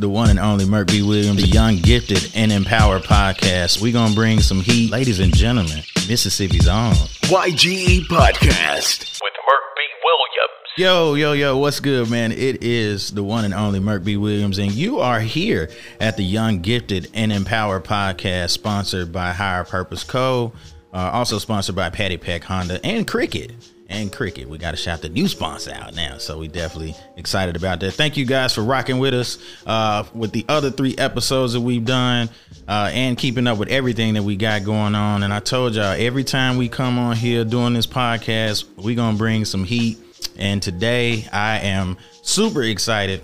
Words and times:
the 0.00 0.08
one 0.08 0.30
and 0.30 0.38
only 0.38 0.64
Merk 0.64 0.88
B. 0.88 1.02
Williams, 1.02 1.42
the 1.42 1.48
Young, 1.48 1.76
Gifted, 1.76 2.32
and 2.34 2.50
Empowered 2.50 3.02
podcast. 3.02 3.82
we 3.82 3.92
going 3.92 4.08
to 4.08 4.14
bring 4.14 4.40
some 4.40 4.60
heat. 4.60 4.90
Ladies 4.90 5.20
and 5.20 5.34
gentlemen, 5.34 5.82
Mississippi's 6.08 6.66
own 6.66 6.94
YGE 7.28 8.06
Podcast 8.06 9.20
with 9.20 9.32
Merk 9.46 9.62
B. 9.76 9.82
Williams. 10.02 10.78
Yo, 10.78 11.14
yo, 11.14 11.32
yo, 11.32 11.58
what's 11.58 11.80
good, 11.80 12.08
man? 12.08 12.32
It 12.32 12.64
is 12.64 13.10
the 13.10 13.22
one 13.22 13.44
and 13.44 13.52
only 13.52 13.78
Merk 13.78 14.02
B. 14.02 14.16
Williams, 14.16 14.58
and 14.58 14.72
you 14.72 15.00
are 15.00 15.20
here 15.20 15.70
at 16.00 16.16
the 16.16 16.24
Young, 16.24 16.60
Gifted, 16.60 17.10
and 17.12 17.30
Empowered 17.30 17.84
podcast, 17.84 18.50
sponsored 18.50 19.12
by 19.12 19.32
Higher 19.32 19.64
Purpose 19.64 20.02
Co., 20.02 20.54
uh, 20.94 21.10
also 21.12 21.38
sponsored 21.38 21.76
by 21.76 21.90
Patty 21.90 22.16
Peck 22.16 22.42
Honda 22.44 22.84
and 22.84 23.06
Cricket 23.06 23.52
and 23.90 24.12
Cricket. 24.12 24.48
We 24.48 24.56
got 24.56 24.70
to 24.70 24.76
shout 24.76 25.02
the 25.02 25.08
new 25.08 25.28
sponsor 25.28 25.72
out 25.74 25.94
now, 25.94 26.16
so 26.18 26.38
we 26.38 26.48
definitely 26.48 26.94
excited 27.16 27.56
about 27.56 27.80
that. 27.80 27.92
Thank 27.92 28.16
you 28.16 28.24
guys 28.24 28.54
for 28.54 28.62
rocking 28.62 28.98
with 28.98 29.12
us 29.12 29.38
uh, 29.66 30.04
with 30.14 30.32
the 30.32 30.46
other 30.48 30.70
three 30.70 30.96
episodes 30.96 31.52
that 31.52 31.60
we've 31.60 31.84
done 31.84 32.30
uh, 32.68 32.90
and 32.92 33.18
keeping 33.18 33.46
up 33.46 33.58
with 33.58 33.68
everything 33.68 34.14
that 34.14 34.22
we 34.22 34.36
got 34.36 34.64
going 34.64 34.94
on. 34.94 35.24
And 35.24 35.34
I 35.34 35.40
told 35.40 35.74
y'all 35.74 35.94
every 35.98 36.24
time 36.24 36.56
we 36.56 36.68
come 36.68 36.98
on 36.98 37.16
here 37.16 37.44
doing 37.44 37.74
this 37.74 37.86
podcast, 37.86 38.64
we 38.76 38.94
gonna 38.94 39.18
bring 39.18 39.44
some 39.44 39.64
heat. 39.64 39.98
And 40.38 40.62
today 40.62 41.26
I 41.32 41.58
am 41.58 41.98
super 42.22 42.62
excited 42.62 43.22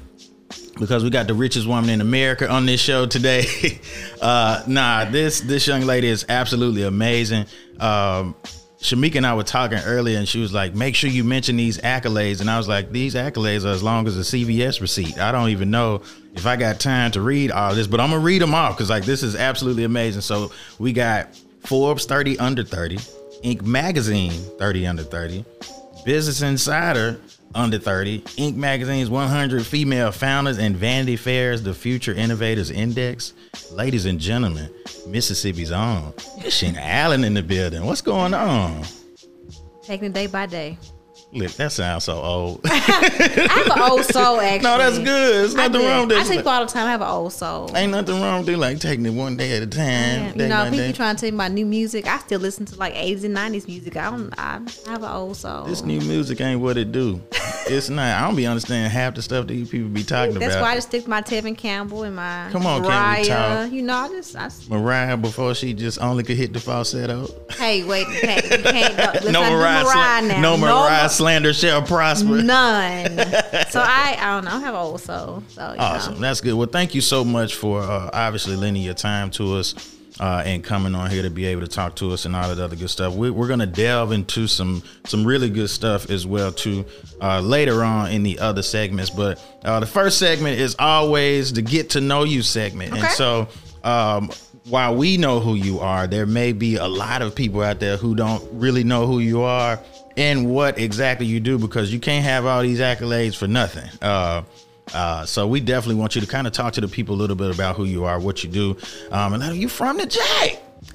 because 0.78 1.02
we 1.02 1.10
got 1.10 1.26
the 1.26 1.34
richest 1.34 1.66
woman 1.66 1.90
in 1.90 2.00
America 2.00 2.50
on 2.50 2.66
this 2.66 2.80
show 2.80 3.06
today. 3.06 3.46
uh, 4.20 4.62
nah, 4.66 5.04
this 5.04 5.40
this 5.40 5.66
young 5.66 5.82
lady 5.82 6.08
is 6.08 6.26
absolutely 6.28 6.82
amazing. 6.82 7.46
Um, 7.78 8.34
Shamika 8.86 9.16
and 9.16 9.26
I 9.26 9.34
were 9.34 9.42
talking 9.42 9.78
earlier, 9.78 10.16
and 10.16 10.28
she 10.28 10.38
was 10.38 10.52
like, 10.52 10.74
"Make 10.74 10.94
sure 10.94 11.10
you 11.10 11.24
mention 11.24 11.56
these 11.56 11.78
accolades." 11.78 12.40
And 12.40 12.48
I 12.48 12.56
was 12.56 12.68
like, 12.68 12.92
"These 12.92 13.14
accolades 13.14 13.64
are 13.64 13.72
as 13.72 13.82
long 13.82 14.06
as 14.06 14.16
a 14.16 14.22
CVS 14.22 14.80
receipt. 14.80 15.18
I 15.18 15.32
don't 15.32 15.48
even 15.48 15.70
know 15.70 16.02
if 16.34 16.46
I 16.46 16.54
got 16.54 16.78
time 16.78 17.10
to 17.12 17.20
read 17.20 17.50
all 17.50 17.74
this, 17.74 17.88
but 17.88 18.00
I'm 18.00 18.10
gonna 18.10 18.22
read 18.22 18.42
them 18.42 18.54
off 18.54 18.76
because 18.76 18.88
like 18.88 19.04
this 19.04 19.24
is 19.24 19.34
absolutely 19.34 19.82
amazing." 19.82 20.20
So 20.20 20.52
we 20.78 20.92
got 20.92 21.28
Forbes 21.64 22.04
30 22.04 22.38
under 22.38 22.62
30, 22.62 22.98
Inc. 23.44 23.62
Magazine 23.62 24.32
30 24.58 24.86
under 24.86 25.02
30, 25.02 25.44
Business 26.04 26.42
Insider 26.42 27.18
under 27.54 27.78
30, 27.78 28.20
Inc. 28.20 28.56
Magazine's 28.56 29.08
100 29.08 29.66
female 29.66 30.12
founders, 30.12 30.58
and 30.58 30.76
Vanity 30.76 31.16
Fair's 31.16 31.62
The 31.62 31.74
Future 31.74 32.12
Innovators 32.12 32.70
Index. 32.70 33.32
Ladies 33.72 34.06
and 34.06 34.20
gentlemen, 34.20 34.70
Mississippi's 35.06 35.72
own 35.72 36.12
Sheena 36.40 36.78
Allen 36.78 37.24
in 37.24 37.34
the 37.34 37.42
building. 37.42 37.84
What's 37.84 38.02
going 38.02 38.34
on? 38.34 38.84
Taking 39.82 40.08
it 40.08 40.12
day 40.12 40.26
by 40.26 40.46
day. 40.46 40.78
Look, 41.32 41.52
that 41.52 41.72
sounds 41.72 42.04
so 42.04 42.14
old. 42.14 42.60
I 42.64 42.68
have 42.76 43.66
an 43.66 43.82
old 43.90 44.04
soul, 44.04 44.40
actually. 44.40 44.58
no, 44.62 44.78
that's 44.78 44.98
good. 44.98 45.44
It's 45.44 45.54
nothing 45.54 45.82
wrong 45.82 46.06
with 46.08 46.16
I 46.16 46.20
that. 46.20 46.26
tell 46.28 46.36
people 46.36 46.52
all 46.52 46.64
the 46.64 46.72
time 46.72 46.86
I 46.86 46.90
have 46.92 47.02
an 47.02 47.08
old 47.08 47.32
soul. 47.32 47.76
Ain't 47.76 47.90
nothing 47.92 48.20
wrong 48.20 48.40
with 48.40 48.48
it, 48.50 48.56
like 48.56 48.78
taking 48.78 49.04
it 49.04 49.10
one 49.10 49.36
day 49.36 49.56
at 49.56 49.62
a 49.62 49.66
time. 49.66 50.38
you 50.38 50.46
know, 50.46 50.64
people 50.64 50.78
day. 50.78 50.92
trying 50.92 51.16
to 51.16 51.20
tell 51.20 51.30
me 51.30 51.36
about 51.36 51.52
new 51.52 51.66
music. 51.66 52.06
I 52.06 52.18
still 52.18 52.40
listen 52.40 52.64
to 52.66 52.76
like 52.76 52.94
80s 52.94 53.24
and 53.24 53.36
90s 53.36 53.66
music. 53.66 53.96
I 53.96 54.10
don't. 54.10 54.32
I, 54.38 54.60
I 54.86 54.90
have 54.90 55.02
an 55.02 55.10
old 55.10 55.36
soul. 55.36 55.64
This 55.64 55.82
new 55.82 56.00
music 56.00 56.40
ain't 56.40 56.60
what 56.60 56.78
it 56.78 56.92
do. 56.92 57.20
it's 57.68 57.88
not. 57.88 58.22
I 58.22 58.26
don't 58.26 58.36
be 58.36 58.46
understanding 58.46 58.90
half 58.90 59.14
the 59.14 59.22
stuff 59.22 59.46
that 59.46 59.54
you 59.54 59.66
people 59.66 59.88
be 59.88 60.02
talking 60.02 60.34
That's 60.34 60.36
about. 60.36 60.48
That's 60.48 60.62
why 60.62 60.72
I 60.72 60.74
just 60.76 60.88
stick 60.88 61.04
to 61.04 61.10
my 61.10 61.22
Tevin 61.22 61.56
Campbell 61.56 62.04
and 62.04 62.16
my 62.16 62.48
Come 62.50 62.66
on, 62.66 62.82
can 62.82 62.82
we 62.82 62.88
Mariah. 62.88 63.24
talk? 63.24 63.72
You 63.72 63.82
know, 63.82 63.94
I 63.94 64.08
just. 64.08 64.36
I, 64.36 64.50
Mariah 64.68 65.16
before 65.16 65.54
she 65.54 65.74
just 65.74 66.00
only 66.00 66.24
could 66.24 66.36
hit 66.36 66.52
the 66.52 66.60
falsetto. 66.60 67.28
hey, 67.50 67.84
wait, 67.84 68.06
you 68.08 68.20
can't, 68.20 68.44
you 68.50 68.58
can't 68.58 68.96
let's 68.96 69.24
no 69.26 69.44
do 69.44 69.50
Mariah, 69.50 69.84
Mariah 69.84 70.22
now. 70.22 70.40
no 70.40 70.56
Mariah 70.56 71.02
mo- 71.02 71.08
slander 71.08 71.52
shall 71.52 71.82
prosper. 71.82 72.42
None. 72.42 73.16
so 73.70 73.80
I, 73.80 74.16
I 74.18 74.34
don't 74.34 74.44
know. 74.44 74.52
I 74.52 74.60
have 74.60 74.74
old 74.74 75.00
soul. 75.00 75.42
So 75.48 75.74
Awesome. 75.78 76.14
Know. 76.14 76.20
That's 76.20 76.40
good. 76.40 76.54
Well, 76.54 76.68
thank 76.68 76.94
you 76.94 77.00
so 77.00 77.24
much 77.24 77.54
for 77.54 77.80
uh, 77.80 78.10
obviously 78.12 78.56
lending 78.56 78.82
your 78.82 78.94
time 78.94 79.30
to 79.32 79.54
us 79.56 79.95
uh, 80.20 80.42
and 80.44 80.64
coming 80.64 80.94
on 80.94 81.10
here 81.10 81.22
to 81.22 81.30
be 81.30 81.46
able 81.46 81.62
to 81.62 81.68
talk 81.68 81.96
to 81.96 82.12
us 82.12 82.24
and 82.24 82.34
all 82.34 82.48
that 82.48 82.62
other 82.62 82.76
good 82.76 82.90
stuff. 82.90 83.14
We, 83.14 83.30
we're 83.30 83.48
going 83.48 83.60
to 83.60 83.66
delve 83.66 84.12
into 84.12 84.46
some 84.46 84.82
some 85.04 85.26
really 85.26 85.50
good 85.50 85.70
stuff 85.70 86.10
as 86.10 86.26
well 86.26 86.52
too 86.52 86.84
uh, 87.20 87.40
later 87.40 87.82
on 87.84 88.10
in 88.10 88.22
the 88.22 88.38
other 88.38 88.62
segments. 88.62 89.10
But 89.10 89.42
uh, 89.64 89.80
the 89.80 89.86
first 89.86 90.18
segment 90.18 90.58
is 90.58 90.76
always 90.78 91.52
the 91.52 91.62
get 91.62 91.90
to 91.90 92.00
know 92.00 92.24
you 92.24 92.42
segment, 92.42 92.92
and 92.96 93.08
so. 93.08 93.48
Um, 93.84 94.30
while 94.68 94.96
we 94.96 95.16
know 95.16 95.38
who 95.38 95.54
you 95.54 95.78
are, 95.78 96.08
there 96.08 96.26
may 96.26 96.52
be 96.52 96.74
a 96.74 96.88
lot 96.88 97.22
of 97.22 97.36
people 97.36 97.62
out 97.62 97.78
there 97.78 97.96
who 97.96 98.16
don't 98.16 98.42
really 98.52 98.82
know 98.82 99.06
who 99.06 99.20
you 99.20 99.42
are 99.42 99.78
and 100.16 100.50
what 100.50 100.78
exactly 100.78 101.26
you 101.26 101.40
do 101.40 101.58
because 101.58 101.92
you 101.92 102.00
can't 102.00 102.24
have 102.24 102.46
all 102.46 102.62
these 102.62 102.80
accolades 102.80 103.36
for 103.36 103.46
nothing. 103.46 103.88
Uh, 104.94 105.26
so 105.26 105.46
we 105.46 105.60
definitely 105.60 105.96
want 105.96 106.14
you 106.14 106.20
to 106.20 106.26
kind 106.26 106.46
of 106.46 106.52
talk 106.52 106.72
to 106.74 106.80
the 106.80 106.88
people 106.88 107.14
a 107.14 107.18
little 107.18 107.36
bit 107.36 107.52
about 107.54 107.76
who 107.76 107.84
you 107.84 108.04
are, 108.04 108.18
what 108.20 108.44
you 108.44 108.50
do, 108.50 108.76
um, 109.10 109.32
and 109.34 109.42
are 109.42 109.52
you 109.54 109.68
from 109.68 109.96
the 109.98 110.06
J? 110.06 110.20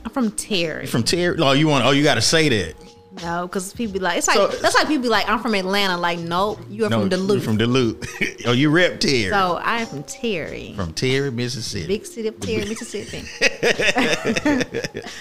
I'm 0.05 0.11
from 0.11 0.31
Terry. 0.31 0.85
From 0.87 1.03
Terry? 1.03 1.37
Oh, 1.39 1.51
you 1.51 1.67
want? 1.67 1.85
Oh, 1.85 1.91
you 1.91 2.01
got 2.03 2.15
to 2.15 2.21
say 2.21 2.47
that. 2.49 2.75
No, 3.21 3.45
because 3.45 3.73
people 3.73 3.91
be 3.93 3.99
like, 3.99 4.17
it's 4.19 4.27
like 4.27 4.37
So- 4.37 4.47
that's 4.47 4.73
like 4.75 4.87
people 4.87 5.03
be 5.03 5.09
like, 5.09 5.27
I'm 5.27 5.39
from 5.39 5.53
Atlanta. 5.53 5.97
Like, 5.97 6.17
nope, 6.19 6.61
you 6.69 6.85
are 6.85 6.89
No, 6.89 7.01
from 7.01 7.09
you're 7.11 7.19
Duluth. 7.19 7.43
From 7.43 7.57
Duluth. 7.57 8.07
oh, 8.45 8.53
you 8.53 8.69
rep 8.69 9.01
Terry. 9.01 9.29
so 9.29 9.57
I 9.61 9.81
am 9.81 9.87
from 9.87 10.03
Terry, 10.03 10.71
from 10.77 10.93
Terry, 10.93 11.29
Mississippi. 11.29 11.87
big 11.87 12.05
city 12.05 12.29
of 12.29 12.39
Terry, 12.39 12.63
Mississippi. 12.65 13.23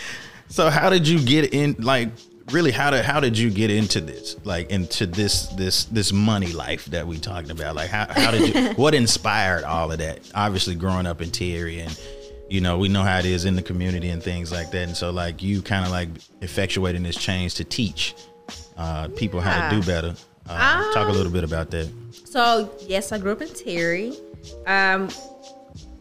So 0.48 0.68
how 0.68 0.90
did 0.90 1.06
you 1.06 1.20
get 1.24 1.54
in? 1.54 1.76
Like, 1.78 2.08
really, 2.52 2.70
how 2.70 2.90
did 2.90 3.04
how 3.04 3.20
did 3.20 3.38
you 3.38 3.50
get 3.50 3.70
into 3.70 4.00
this? 4.00 4.36
Like, 4.44 4.70
into 4.70 5.06
this 5.06 5.46
this 5.48 5.84
this 5.84 6.12
money 6.12 6.52
life 6.52 6.86
that 6.86 7.06
we 7.06 7.18
talking 7.18 7.50
about? 7.50 7.76
Like, 7.76 7.90
how 7.90 8.06
how 8.08 8.30
did 8.30 8.54
you? 8.54 8.70
what 8.76 8.94
inspired 8.94 9.64
all 9.64 9.90
of 9.92 9.98
that? 9.98 10.20
Obviously, 10.34 10.74
growing 10.74 11.06
up 11.06 11.20
in 11.20 11.30
Terry, 11.30 11.80
and 11.80 12.00
you 12.48 12.60
know, 12.60 12.78
we 12.78 12.88
know 12.88 13.02
how 13.02 13.18
it 13.18 13.26
is 13.26 13.44
in 13.44 13.56
the 13.56 13.62
community 13.62 14.10
and 14.10 14.22
things 14.22 14.52
like 14.52 14.70
that. 14.72 14.88
And 14.88 14.96
so, 14.96 15.10
like, 15.10 15.42
you 15.42 15.62
kind 15.62 15.84
of 15.84 15.90
like 15.90 16.08
effectuating 16.40 17.02
this 17.02 17.16
change 17.16 17.54
to 17.54 17.64
teach 17.64 18.14
uh, 18.76 19.08
people 19.08 19.40
how 19.40 19.68
to 19.68 19.76
do 19.76 19.86
better. 19.86 20.14
Uh, 20.48 20.92
talk 20.92 21.08
a 21.08 21.12
little 21.12 21.30
bit 21.30 21.44
about 21.44 21.70
that. 21.70 21.88
So 22.24 22.72
yes, 22.80 23.12
I 23.12 23.18
grew 23.18 23.32
up 23.32 23.42
in 23.42 23.48
Terry. 23.48 24.12
Um, 24.66 25.08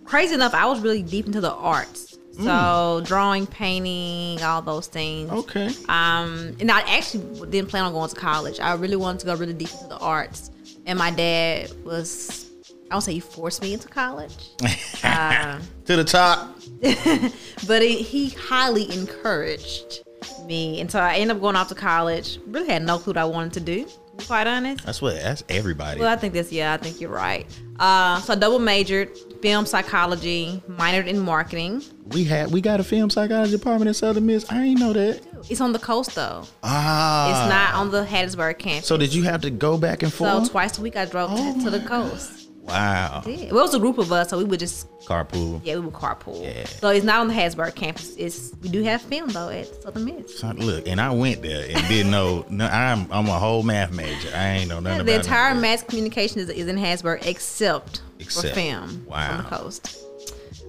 crazy 0.05 0.33
enough, 0.33 0.53
I 0.53 0.65
was 0.65 0.79
really 0.79 1.03
deep 1.03 1.27
into 1.27 1.41
the 1.41 1.51
arts. 1.51 2.08
So 2.43 3.01
drawing, 3.05 3.47
painting, 3.47 4.41
all 4.43 4.61
those 4.61 4.87
things. 4.87 5.31
Okay. 5.31 5.67
Um, 5.87 6.55
and 6.59 6.71
I 6.71 6.81
actually 6.81 7.49
didn't 7.49 7.69
plan 7.69 7.83
on 7.83 7.93
going 7.93 8.09
to 8.09 8.15
college. 8.15 8.59
I 8.59 8.73
really 8.73 8.95
wanted 8.95 9.19
to 9.19 9.25
go 9.27 9.35
really 9.35 9.53
deep 9.53 9.71
into 9.71 9.87
the 9.87 9.97
arts. 9.97 10.51
And 10.85 10.97
my 10.97 11.11
dad 11.11 11.71
was, 11.83 12.49
I 12.89 12.95
don't 12.95 13.01
say 13.01 13.13
he 13.13 13.19
forced 13.19 13.61
me 13.61 13.73
into 13.73 13.87
college, 13.87 14.51
uh, 15.03 15.59
to 15.85 15.95
the 15.95 16.03
top. 16.03 16.55
but 17.67 17.81
he, 17.81 18.01
he 18.01 18.29
highly 18.29 18.91
encouraged 18.93 20.03
me. 20.45 20.79
And 20.81 20.89
so 20.89 20.99
I 20.99 21.15
ended 21.15 21.35
up 21.35 21.41
going 21.41 21.55
off 21.55 21.67
to 21.69 21.75
college. 21.75 22.39
Really 22.47 22.67
had 22.67 22.83
no 22.83 22.97
clue 22.97 23.11
what 23.11 23.17
I 23.17 23.25
wanted 23.25 23.53
to 23.53 23.59
do, 23.59 23.87
quite 24.19 24.47
honest. 24.47 24.85
That's 24.85 25.01
what. 25.01 25.15
That's 25.15 25.43
everybody. 25.49 25.99
Well, 25.99 26.09
I 26.09 26.15
think 26.15 26.33
that's 26.33 26.51
yeah. 26.51 26.73
I 26.73 26.77
think 26.77 26.99
you're 27.01 27.09
right. 27.11 27.45
Uh, 27.79 28.19
so 28.21 28.33
I 28.33 28.35
double 28.35 28.59
majored, 28.59 29.09
film 29.41 29.65
psychology, 29.65 30.61
minored 30.69 31.07
in 31.07 31.17
marketing. 31.19 31.81
we 32.11 32.23
had 32.25 32.51
we 32.51 32.59
got 32.61 32.79
a 32.79 32.83
film 32.83 33.09
psychology 33.09 33.51
department 33.51 33.87
in 33.87 33.93
Southern 33.93 34.25
Miss. 34.25 34.45
I 34.51 34.63
ain't 34.63 34.79
know 34.79 34.93
that. 34.93 35.21
It's 35.49 35.61
on 35.61 35.71
the 35.71 35.79
coast 35.79 36.15
though. 36.15 36.43
Ah. 36.63 37.29
It's 37.29 37.49
not 37.49 37.73
on 37.75 37.91
the 37.91 38.03
Hattiesburg 38.05 38.59
campus. 38.59 38.87
So 38.87 38.97
did 38.97 39.13
you 39.13 39.23
have 39.23 39.41
to 39.41 39.49
go 39.49 39.77
back 39.77 40.03
and 40.03 40.11
forth? 40.11 40.45
So 40.45 40.51
twice 40.51 40.77
a 40.77 40.81
week 40.81 40.97
I 40.97 41.05
drove 41.05 41.29
Oh 41.33 41.53
to, 41.53 41.63
to 41.63 41.69
the 41.69 41.79
coast. 41.79 42.38
Wow. 42.69 43.23
Yeah. 43.25 43.51
Well, 43.51 43.59
it 43.59 43.67
was 43.67 43.73
a 43.75 43.79
group 43.79 43.97
of 43.97 44.11
us, 44.11 44.29
so 44.29 44.37
we 44.37 44.43
would 44.45 44.59
just 44.59 44.87
Carpool. 45.05 45.59
yeah 45.63 45.75
we 45.75 45.81
would 45.81 45.93
carpool. 45.93 46.43
Yeah. 46.43 46.65
So 46.65 46.89
it's 46.89 47.05
not 47.05 47.19
on 47.21 47.27
the 47.27 47.33
Hattiesburg 47.33 47.75
campus. 47.75 48.15
It's 48.15 48.53
we 48.61 48.69
do 48.69 48.83
have 48.83 49.01
film 49.01 49.29
though 49.29 49.49
at 49.49 49.67
Southern 49.81 50.05
Miss. 50.05 50.39
So, 50.39 50.49
Look, 50.51 50.87
and 50.87 51.01
I 51.01 51.11
went 51.11 51.41
there 51.41 51.65
and 51.69 51.87
didn't 51.87 52.11
know. 52.11 52.45
No, 52.49 52.65
I'm 52.67 53.11
I'm 53.11 53.27
a 53.27 53.39
whole 53.39 53.63
math 53.63 53.91
major. 53.91 54.29
I 54.35 54.47
ain't 54.57 54.69
know 54.69 54.79
nothing 54.79 55.05
the 55.05 55.13
about 55.13 55.25
entire 55.25 55.55
mass 55.55 55.83
communication 55.83 56.39
is, 56.39 56.49
is 56.49 56.67
in 56.67 56.75
Hattiesburg 56.77 57.25
except, 57.25 58.01
Except. 58.19 58.47
for 58.49 58.53
film 58.53 59.05
Wow. 59.07 59.31
on 59.31 59.37
the 59.37 59.43
coast. 59.49 59.97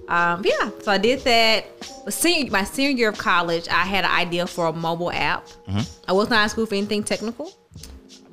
Um, 0.07 0.41
yeah, 0.43 0.69
so 0.81 0.91
I 0.91 0.97
did 0.97 1.21
that. 1.21 1.65
But 2.03 2.13
senior, 2.13 2.51
my 2.51 2.63
senior 2.65 2.97
year 2.97 3.09
of 3.09 3.17
college, 3.17 3.67
I 3.69 3.83
had 3.85 4.03
an 4.03 4.11
idea 4.11 4.45
for 4.45 4.65
a 4.67 4.73
mobile 4.73 5.11
app. 5.11 5.45
Mm-hmm. 5.69 5.79
I 6.09 6.11
was 6.13 6.29
not 6.29 6.43
in 6.43 6.49
school 6.49 6.65
for 6.65 6.75
anything 6.75 7.03
technical, 7.03 7.51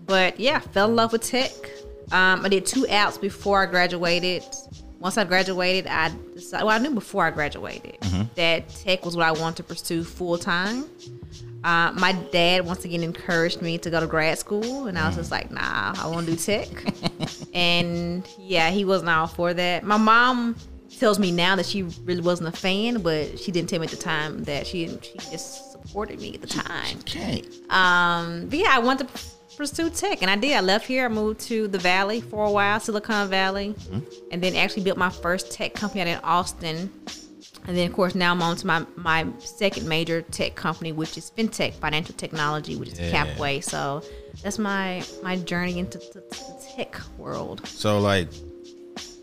but 0.06 0.40
yeah, 0.40 0.58
fell 0.58 0.88
in 0.88 0.96
love 0.96 1.12
with 1.12 1.22
tech. 1.22 1.52
Um, 2.12 2.44
I 2.44 2.48
did 2.48 2.64
two 2.66 2.82
apps 2.84 3.20
before 3.20 3.62
I 3.62 3.66
graduated. 3.66 4.44
Once 4.98 5.16
I 5.16 5.24
graduated, 5.24 5.86
I 5.86 6.10
decided, 6.34 6.64
well, 6.66 6.74
I 6.74 6.78
knew 6.78 6.90
before 6.94 7.24
I 7.24 7.30
graduated 7.30 7.98
Mm-hmm. 8.00 8.22
that 8.36 8.68
tech 8.70 9.04
was 9.04 9.16
what 9.16 9.26
I 9.26 9.32
wanted 9.32 9.56
to 9.58 9.62
pursue 9.64 10.02
full 10.02 10.38
time. 10.38 10.86
Uh, 11.64 11.92
my 11.92 12.12
dad 12.32 12.64
once 12.64 12.84
again 12.84 13.02
encouraged 13.02 13.60
me 13.62 13.78
to 13.78 13.90
go 13.90 14.00
to 14.00 14.06
grad 14.06 14.38
school, 14.38 14.86
and 14.86 14.98
I 14.98 15.06
was 15.08 15.16
just 15.16 15.30
like, 15.30 15.50
"Nah, 15.50 15.94
I 15.98 16.06
want 16.06 16.26
to 16.26 16.32
do 16.32 16.38
tech." 16.38 16.68
and 17.54 18.26
yeah, 18.38 18.70
he 18.70 18.84
wasn't 18.84 19.10
all 19.10 19.26
for 19.26 19.52
that. 19.54 19.82
My 19.84 19.96
mom 19.96 20.56
tells 20.98 21.18
me 21.18 21.30
now 21.32 21.54
that 21.56 21.66
she 21.66 21.82
really 22.04 22.20
wasn't 22.22 22.48
a 22.48 22.56
fan, 22.56 23.02
but 23.02 23.38
she 23.38 23.50
didn't 23.52 23.68
tell 23.68 23.78
me 23.80 23.86
at 23.86 23.90
the 23.90 23.96
time 23.96 24.44
that 24.44 24.66
she 24.66 24.88
she 25.02 25.18
just 25.30 25.72
supported 25.72 26.20
me 26.20 26.34
at 26.34 26.40
the 26.40 26.46
time. 26.46 27.00
Can't. 27.02 27.44
Um, 27.70 28.46
but 28.48 28.58
yeah, 28.58 28.68
I 28.70 28.78
went 28.78 29.00
to 29.00 29.06
pursue 29.58 29.90
tech, 29.90 30.22
and 30.22 30.30
I 30.30 30.36
did. 30.36 30.52
I 30.52 30.60
left 30.60 30.86
here. 30.86 31.04
I 31.04 31.08
moved 31.08 31.40
to 31.40 31.66
the 31.66 31.78
Valley 31.78 32.20
for 32.20 32.46
a 32.46 32.50
while, 32.50 32.78
Silicon 32.78 33.28
Valley, 33.28 33.74
and 34.30 34.40
then 34.40 34.54
actually 34.54 34.84
built 34.84 34.96
my 34.96 35.10
first 35.10 35.50
tech 35.50 35.74
company 35.74 36.00
out 36.00 36.06
in 36.06 36.18
Austin. 36.22 36.90
And 37.66 37.76
then, 37.76 37.90
of 37.90 37.92
course, 37.92 38.14
now 38.14 38.30
I'm 38.32 38.40
on 38.40 38.56
to 38.56 38.66
my, 38.66 38.86
my 38.96 39.26
second 39.40 39.86
major 39.88 40.22
tech 40.22 40.54
company, 40.54 40.92
which 40.92 41.18
is 41.18 41.32
fintech, 41.36 41.74
financial 41.74 42.14
technology, 42.14 42.76
which 42.76 42.90
is 42.90 43.00
Yeah. 43.00 43.26
Capway. 43.26 43.62
So 43.62 44.02
that's 44.42 44.58
my 44.58 45.04
my 45.22 45.36
journey 45.36 45.78
into 45.78 45.98
the, 45.98 46.22
the 46.30 46.72
tech 46.76 46.98
world. 47.18 47.66
So 47.66 47.98
like, 47.98 48.28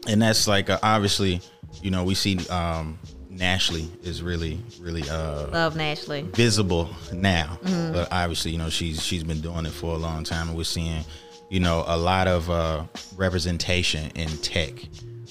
and 0.07 0.21
that's 0.21 0.47
like 0.47 0.69
uh, 0.69 0.77
obviously, 0.83 1.41
you 1.81 1.89
know, 1.91 2.03
we 2.03 2.13
see 2.13 2.45
um 2.49 2.99
Nashlie 3.35 3.87
is 4.03 4.21
really 4.23 4.59
really 4.79 5.07
uh 5.09 5.47
Love 5.47 5.75
Nashlie. 5.75 6.23
visible 6.35 6.89
now, 7.13 7.59
Mm-hmm. 7.63 7.93
but 7.93 8.07
obviously, 8.11 8.51
you 8.51 8.57
know, 8.57 8.69
she's 8.69 9.03
she's 9.03 9.23
been 9.23 9.41
doing 9.41 9.65
it 9.65 9.71
for 9.73 9.93
a 9.95 9.97
long 9.97 10.23
time, 10.23 10.47
and 10.49 10.57
we're 10.57 10.63
seeing, 10.63 11.03
you 11.49 11.59
know, 11.59 11.83
a 11.87 11.97
lot 11.97 12.27
of 12.27 12.49
uh 12.49 12.83
representation 13.17 14.09
in 14.15 14.29
tech, 14.37 14.73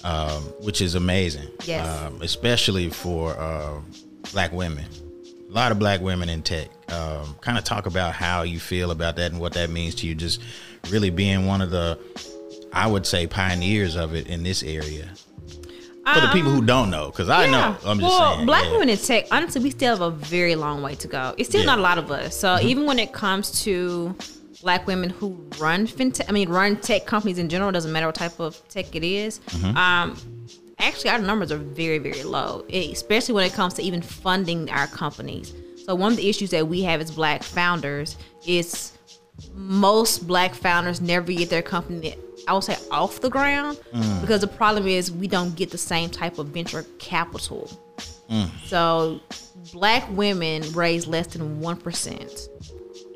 um, 0.04 0.42
which 0.60 0.80
is 0.82 0.94
amazing. 0.94 1.48
Yes. 1.64 1.86
um, 2.02 2.20
especially 2.22 2.90
for 2.90 3.32
uh, 3.38 3.80
black 4.32 4.52
women. 4.52 4.84
A 5.48 5.52
lot 5.54 5.70
of 5.72 5.78
black 5.78 6.00
women 6.00 6.28
in 6.28 6.42
tech. 6.42 6.68
Um, 6.92 7.36
kind 7.40 7.56
of 7.56 7.64
talk 7.64 7.86
about 7.86 8.12
how 8.12 8.42
you 8.42 8.58
feel 8.60 8.90
about 8.90 9.16
that 9.16 9.30
and 9.32 9.40
what 9.40 9.52
that 9.54 9.70
means 9.70 9.94
to 9.96 10.06
you. 10.06 10.14
Just 10.14 10.40
really 10.90 11.10
being 11.10 11.46
one 11.46 11.62
of 11.62 11.70
the, 11.70 11.98
I 12.72 12.86
would 12.88 13.06
say, 13.06 13.26
pioneers 13.26 13.94
of 13.96 14.14
it 14.14 14.26
in 14.26 14.42
this 14.42 14.62
area. 14.62 15.08
For 16.12 16.20
the 16.20 16.28
people 16.28 16.50
who 16.50 16.62
don't 16.64 16.90
know, 16.90 17.06
because 17.06 17.30
I 17.30 17.50
know, 17.50 17.76
I'm 17.86 17.98
just 17.98 18.10
well, 18.12 18.34
saying. 18.34 18.46
black 18.46 18.64
yeah. 18.64 18.72
women 18.72 18.88
in 18.90 18.98
tech, 18.98 19.26
honestly, 19.30 19.62
we 19.62 19.70
still 19.70 19.96
have 19.96 20.02
a 20.02 20.10
very 20.10 20.54
long 20.54 20.82
way 20.82 20.94
to 20.96 21.08
go. 21.08 21.34
It's 21.38 21.48
still 21.48 21.62
Yeah. 21.62 21.68
Mm-hmm. 21.70 21.76
not 21.76 21.78
a 21.78 21.82
lot 21.82 21.98
of 21.98 22.10
us. 22.10 22.36
So 22.36 22.58
even 22.60 22.84
when 22.84 22.98
it 22.98 23.12
comes 23.12 23.62
to 23.64 24.14
black 24.62 24.86
women 24.86 25.08
who 25.10 25.28
run 25.58 25.86
fintech, 25.86 26.26
I 26.28 26.32
mean, 26.32 26.48
run 26.50 26.76
tech 26.76 27.06
companies 27.06 27.38
in 27.38 27.48
general, 27.48 27.72
doesn't 27.72 27.90
matter 27.92 28.06
what 28.06 28.14
type 28.16 28.38
of 28.38 28.60
tech 28.68 28.94
it 28.94 29.02
is, 29.04 29.38
Mm-hmm. 29.48 29.76
Um, 29.76 30.18
actually, 30.78 31.10
our 31.10 31.18
numbers 31.18 31.50
are 31.50 31.56
very, 31.58 31.98
very 31.98 32.22
low, 32.22 32.64
especially 32.70 33.34
when 33.34 33.44
it 33.46 33.54
comes 33.54 33.72
to 33.74 33.82
even 33.82 34.02
funding 34.02 34.68
our 34.70 34.86
companies. 34.88 35.54
So 35.86 35.94
one 35.94 36.12
of 36.12 36.16
the 36.18 36.28
issues 36.28 36.50
that 36.50 36.66
we 36.68 36.82
have 36.82 37.00
as 37.00 37.10
black 37.10 37.42
founders 37.42 38.16
is 38.46 38.92
most 39.54 40.26
black 40.26 40.54
founders 40.54 41.00
never 41.00 41.32
get 41.32 41.50
their 41.50 41.62
company 41.62 42.14
I 42.46 42.52
would 42.52 42.64
say 42.64 42.76
off 42.90 43.20
the 43.20 43.30
ground 43.30 43.78
mm. 43.92 44.20
because 44.20 44.40
the 44.40 44.46
problem 44.46 44.86
is 44.86 45.10
we 45.10 45.26
don't 45.26 45.54
get 45.56 45.70
the 45.70 45.78
same 45.78 46.10
type 46.10 46.38
of 46.38 46.48
venture 46.48 46.84
capital. 46.98 47.70
Mm. 48.30 48.50
So 48.66 49.20
black 49.72 50.08
women 50.10 50.62
raise 50.72 51.06
less 51.06 51.28
than 51.28 51.60
one 51.60 51.76
percent 51.76 52.48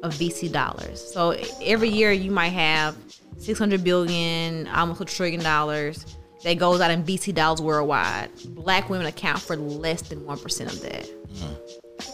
of 0.03 0.15
VC 0.15 0.51
dollars. 0.51 1.01
So 1.13 1.37
every 1.63 1.89
year 1.89 2.13
you 2.13 2.31
might 2.31 2.51
have 2.51 2.97
six 3.39 3.59
hundred 3.59 3.85
billion, 3.85 4.67
almost 4.69 5.01
a 5.01 5.05
trillion 5.05 5.43
dollars 5.43 6.17
that 6.45 6.55
goes 6.59 6.81
out 6.81 6.91
in 6.91 7.03
VC 7.05 7.35
dollars 7.35 7.61
worldwide. 7.61 8.31
Black 8.49 8.89
women 8.89 9.07
account 9.07 9.41
for 9.41 9.57
less 9.57 10.03
than 10.03 10.25
one 10.25 10.39
percent 10.39 10.73
of 10.73 10.81
that. 10.83 11.09
Mm. 11.33 11.57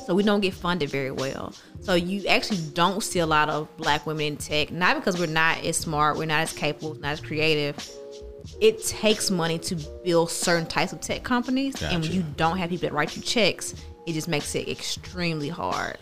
So 0.06 0.14
we 0.14 0.22
don't 0.22 0.40
get 0.40 0.54
funded 0.54 0.90
very 0.90 1.10
well. 1.10 1.54
So 1.80 1.94
you 1.94 2.26
actually 2.26 2.60
don't 2.74 3.02
see 3.02 3.20
a 3.20 3.26
lot 3.26 3.48
of 3.48 3.74
black 3.76 4.06
women 4.06 4.26
in 4.26 4.36
tech, 4.36 4.70
not 4.70 4.96
because 4.96 5.18
we're 5.18 5.26
not 5.26 5.64
as 5.64 5.76
smart, 5.78 6.16
we're 6.18 6.26
not 6.26 6.40
as 6.40 6.52
capable, 6.52 6.94
not 6.96 7.12
as 7.12 7.20
creative. 7.20 7.76
It 8.60 8.84
takes 8.84 9.30
money 9.30 9.58
to 9.60 9.76
build 10.04 10.30
certain 10.30 10.66
types 10.66 10.92
of 10.92 11.00
tech 11.00 11.22
companies, 11.22 11.82
and 11.82 12.02
when 12.02 12.12
you 12.12 12.22
don't 12.36 12.58
have 12.58 12.68
people 12.70 12.88
that 12.88 12.94
write 12.94 13.16
you 13.16 13.22
checks, 13.22 13.74
it 14.06 14.12
just 14.12 14.28
makes 14.28 14.54
it 14.54 14.68
extremely 14.68 15.48
hard. 15.48 15.96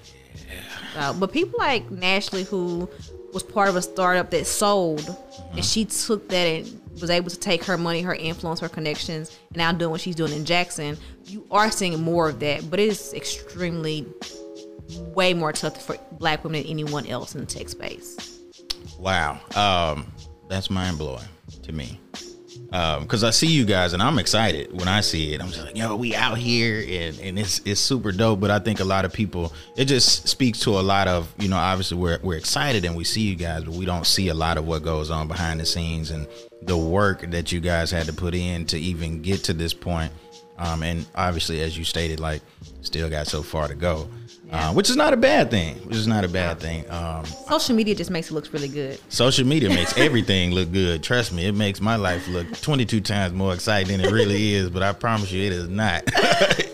Uh, 0.97 1.13
but 1.13 1.33
people 1.33 1.59
like 1.59 1.89
Nashlie, 1.91 2.45
who 2.45 2.89
was 3.33 3.43
part 3.43 3.69
of 3.69 3.77
a 3.77 3.83
startup 3.83 4.31
that 4.31 4.47
sold, 4.47 5.17
and 5.53 5.65
she 5.65 5.85
took 5.85 6.29
that 6.29 6.45
and 6.45 6.82
was 7.01 7.11
able 7.11 7.31
to 7.31 7.39
take 7.39 7.65
her 7.65 7.79
money, 7.79 8.03
her 8.03 8.15
influence, 8.15 8.61
her 8.61 8.69
connections, 8.69 9.39
and 9.49 9.59
now 9.59 9.73
doing 9.73 9.91
what 9.91 10.01
she's 10.01 10.15
doing 10.15 10.33
in 10.33 10.45
Jackson. 10.45 10.97
You 11.27 11.47
are 11.51 11.71
seeing 11.71 12.01
more 12.03 12.29
of 12.29 12.41
that, 12.41 12.69
but 12.71 12.79
it 12.81 12.89
is 12.89 13.15
extremely, 13.15 14.07
way 15.15 15.35
more 15.35 15.53
tough 15.53 15.81
for 15.81 15.97
black 16.13 16.45
women 16.45 16.63
than 16.63 16.71
anyone 16.71 17.07
else 17.07 17.35
in 17.35 17.41
the 17.41 17.47
tech 17.47 17.69
space. 17.69 18.41
Wow. 18.99 19.41
Um, 19.55 20.13
that's 20.49 20.71
mind 20.71 20.99
blowing 20.99 21.25
to 21.63 21.73
me. 21.73 21.99
Um, 22.73 23.07
cause 23.07 23.23
I 23.23 23.31
see 23.31 23.49
you 23.49 23.65
guys 23.65 23.93
and 23.93 24.03
I'm 24.03 24.19
excited 24.19 24.73
when 24.73 24.89
I 24.89 25.03
see 25.03 25.35
it. 25.35 25.43
I'm 25.43 25.49
just 25.49 25.65
like, 25.65 25.77
yo, 25.77 25.95
we 25.95 26.15
out 26.15 26.39
here 26.39 26.79
and, 26.81 27.19
and 27.21 27.39
it's 27.39 27.61
it's 27.65 27.81
super 27.81 28.13
dope. 28.13 28.41
But 28.41 28.51
I 28.51 28.59
think 28.59 28.81
a 28.81 28.85
lot 28.85 29.05
of 29.05 29.13
people 29.13 29.53
it 29.77 29.85
just 29.87 30.29
speaks 30.29 30.61
to 30.61 30.71
a 30.71 30.81
lot 30.81 31.09
of, 31.09 31.33
you 31.39 31.49
know, 31.49 31.57
obviously 31.57 31.99
we're 31.99 32.19
we're 32.23 32.39
excited 32.39 32.85
and 32.85 32.97
we 32.97 33.05
see 33.05 33.23
you 33.23 33.37
guys, 33.37 33.65
but 33.65 33.75
we 33.75 33.85
don't 33.85 34.07
see 34.07 34.29
a 34.29 34.35
lot 34.35 34.57
of 34.57 34.67
what 34.67 34.83
goes 34.83 35.11
on 35.11 35.29
behind 35.29 35.61
the 35.61 35.67
scenes 35.67 36.11
and 36.11 36.27
the 36.63 36.77
work 36.77 37.23
that 37.31 37.53
you 37.53 37.61
guys 37.61 37.91
had 37.91 38.07
to 38.07 38.13
put 38.13 38.35
in 38.35 38.65
to 38.67 38.79
even 38.79 39.21
get 39.21 39.45
to 39.45 39.53
this 39.53 39.75
point. 39.75 40.13
Um, 40.59 40.83
and 40.83 41.07
obviously 41.15 41.61
as 41.61 41.77
you 41.77 41.85
stated, 41.85 42.21
like 42.21 42.43
still 42.83 43.09
got 43.09 43.27
so 43.27 43.43
far 43.43 43.69
to 43.69 43.75
go. 43.75 44.09
Uh, 44.53 44.71
which 44.75 44.91
is 44.91 44.97
not 44.97 45.15
a 45.15 45.17
bad 45.17 45.51
thing. 45.51 45.77
Which 45.87 45.97
is 45.97 46.07
not 46.07 46.25
a 46.25 46.29
bad 46.29 46.61
thing. 46.61 46.89
Um, 46.91 47.25
Social 47.25 47.75
media 47.75 47.95
just 47.95 48.11
makes 48.11 48.31
it 48.31 48.35
look 48.35 48.53
really 48.53 48.69
good. 48.69 49.01
Social 49.11 49.47
media 49.47 49.71
makes 49.71 49.97
everything 49.97 50.51
look 50.51 50.71
good. 50.71 51.03
Trust 51.03 51.33
me, 51.33 51.47
it 51.47 51.55
makes 51.55 51.81
my 51.81 51.97
life 51.97 52.29
look 52.29 52.61
22 52.61 53.01
times 53.01 53.33
more 53.33 53.55
exciting 53.55 53.97
than 53.97 54.07
it 54.07 54.13
really 54.13 54.53
is, 54.53 54.69
but 54.69 54.83
I 54.83 54.93
promise 54.93 55.33
you 55.33 55.43
it 55.43 55.53
is 55.53 55.69
not. 55.71 56.03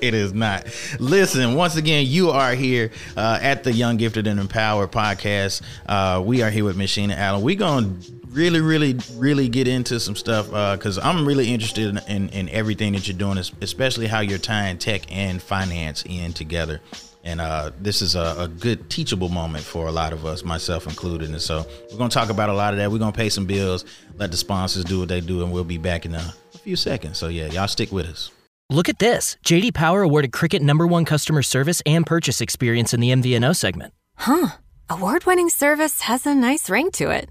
it 0.03 0.13
is 0.13 0.35
not. 0.35 0.67
Listen, 0.99 1.55
once 1.55 1.77
again, 1.77 2.05
you 2.05 2.31
are 2.31 2.53
here 2.53 2.91
uh, 3.17 3.39
at 3.41 3.63
the 3.63 3.73
Young 3.73 3.97
Gifted 3.97 4.27
and 4.27 4.41
Empowered 4.41 4.91
podcast. 4.91 5.63
Uh, 5.87 6.21
we 6.21 6.43
are 6.43 6.51
here 6.51 6.65
with 6.65 6.77
Miss 6.77 6.93
Sheena 6.93 7.17
Allen. 7.17 7.43
We're 7.43 7.55
going 7.55 8.01
to 8.01 8.13
really, 8.39 8.61
really, 8.61 8.97
really 9.17 9.49
get 9.49 9.67
into 9.67 9.99
some 9.99 10.15
stuff 10.15 10.47
because 10.47 10.97
I'm 10.97 11.27
really 11.27 11.53
interested 11.53 11.89
in, 11.89 11.99
in, 12.07 12.29
in 12.29 12.49
everything 12.51 12.93
that 12.93 13.09
you're 13.09 13.19
doing, 13.19 13.37
especially 13.37 14.07
how 14.07 14.21
you're 14.21 14.39
tying 14.39 14.79
tech 14.79 15.03
and 15.11 15.43
finance 15.43 16.05
in 16.07 16.33
together. 16.33 16.81
And 17.25 17.41
uh, 17.41 17.73
this 17.81 18.01
is 18.01 18.15
a, 18.15 18.37
a 18.39 18.49
good 18.49 18.89
teachable 18.89 19.29
moment 19.29 19.65
for 19.65 19.89
a 19.89 19.93
lot 19.93 20.13
of 20.13 20.25
us, 20.25 20.45
myself 20.45 20.87
included. 20.87 21.31
And 21.31 21.43
so 21.43 21.67
we're 21.91 21.99
going 21.99 22.11
to 22.11 22.15
talk 22.15 22.31
about 22.31 22.49
a 22.49 22.55
lot 22.55 22.73
of 22.73 22.79
that. 22.79 22.93
We're 22.93 22.99
going 22.99 23.13
to 23.13 23.17
pay 23.17 23.29
some 23.29 23.45
bills, 23.45 23.85
let 24.17 24.31
the 24.31 24.37
sponsors 24.37 24.85
do 24.85 25.01
what 25.01 25.09
they 25.09 25.21
do, 25.21 25.43
and 25.43 25.53
we'll 25.53 25.65
be 25.65 25.77
back 25.77 26.07
in 26.07 26.15
a, 26.15 26.35
a 26.55 26.59
few 26.59 26.77
seconds. 26.77 27.19
So, 27.19 27.27
yeah, 27.27 27.47
y'all 27.49 27.67
stick 27.67 27.91
with 27.91 28.07
us. 28.07 28.31
Look 28.71 28.89
at 28.89 29.01
this. 29.01 29.37
JD 29.45 29.75
Power 29.75 30.03
awarded 30.03 30.33
Cricket 30.33 30.63
number 30.63 30.87
1 30.87 31.05
customer 31.05 31.43
service 31.43 31.83
and 31.85 32.07
purchase 32.07 32.41
experience 32.41 32.95
in 32.95 33.01
the 33.01 33.11
MVNO 33.11 33.57
segment. 33.57 33.95
Huh. 34.15 34.51
Award 34.89 35.25
winning 35.27 35.51
service 35.51 36.03
has 36.03 36.25
a 36.25 36.35
nice 36.35 36.71
ring 36.71 36.93
to 36.93 37.11
it. 37.11 37.29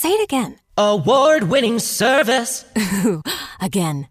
Say 0.00 0.12
it 0.12 0.24
again. 0.24 0.56
Award-winning 0.78 1.78
service. 1.78 2.64
Again. 3.60 4.08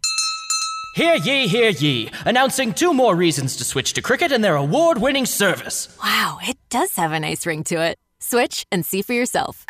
Hear 0.93 1.15
ye, 1.15 1.47
hear 1.47 1.71
ye. 1.71 2.11
Announcing 2.25 2.75
two 2.75 2.93
more 2.93 3.15
reasons 3.15 3.55
to 3.55 3.63
switch 3.63 3.93
to 3.93 4.01
Cricket 4.03 4.31
and 4.31 4.43
their 4.43 4.55
award-winning 4.55 5.25
service. 5.25 5.89
Wow, 6.03 6.37
it 6.43 6.57
does 6.69 6.95
have 6.95 7.11
a 7.11 7.19
nice 7.19 7.43
ring 7.47 7.63
to 7.63 7.81
it. 7.81 7.97
Switch 8.19 8.67
and 8.71 8.85
see 8.85 9.01
for 9.01 9.13
yourself. 9.13 9.65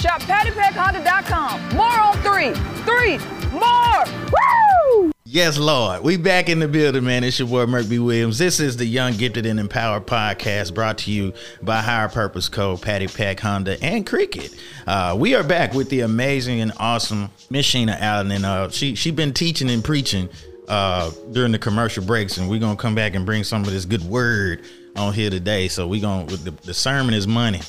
Shop 0.00 0.22
pattypeckhonda.com. 0.22 1.76
More 1.76 2.00
on 2.00 2.16
three. 2.22 2.54
Three. 2.84 3.18
More. 3.52 4.04
Woo! 4.32 5.12
Yes, 5.26 5.58
Lord. 5.58 6.02
We 6.02 6.16
back 6.16 6.48
in 6.48 6.58
the 6.58 6.68
building, 6.68 7.04
man. 7.04 7.22
It's 7.22 7.38
your 7.38 7.46
boy 7.46 7.82
B. 7.82 7.98
Williams. 7.98 8.38
This 8.38 8.60
is 8.60 8.78
the 8.78 8.86
Young 8.86 9.12
Gifted 9.12 9.44
and 9.44 9.60
Empowered 9.60 10.06
podcast 10.06 10.72
brought 10.74 10.96
to 10.98 11.12
you 11.12 11.34
by 11.60 11.82
Higher 11.82 12.08
Purpose 12.08 12.48
Co., 12.48 12.78
Patty 12.78 13.08
Peck 13.08 13.40
Honda, 13.40 13.76
and 13.84 14.06
Cricket. 14.06 14.56
Uh, 14.86 15.14
we 15.18 15.34
are 15.34 15.44
back 15.44 15.74
with 15.74 15.90
the 15.90 16.00
amazing 16.00 16.62
and 16.62 16.72
awesome 16.78 17.28
Miss 17.50 17.66
Sheena 17.66 18.00
Allen, 18.00 18.30
and 18.30 18.46
uh, 18.46 18.70
she 18.70 18.94
she 18.94 19.10
been 19.10 19.34
teaching 19.34 19.68
and 19.68 19.84
preaching 19.84 20.30
uh, 20.70 21.10
during 21.32 21.50
the 21.50 21.58
commercial 21.58 22.04
breaks, 22.04 22.38
and 22.38 22.48
we're 22.48 22.60
gonna 22.60 22.76
come 22.76 22.94
back 22.94 23.14
and 23.16 23.26
bring 23.26 23.42
some 23.42 23.62
of 23.62 23.70
this 23.70 23.84
good 23.84 24.04
word 24.04 24.62
on 24.96 25.12
here 25.12 25.28
today. 25.28 25.66
So 25.66 25.88
we 25.88 25.98
gonna 26.00 26.26
the, 26.26 26.52
the 26.62 26.72
sermon 26.72 27.12
is 27.12 27.26
money. 27.26 27.60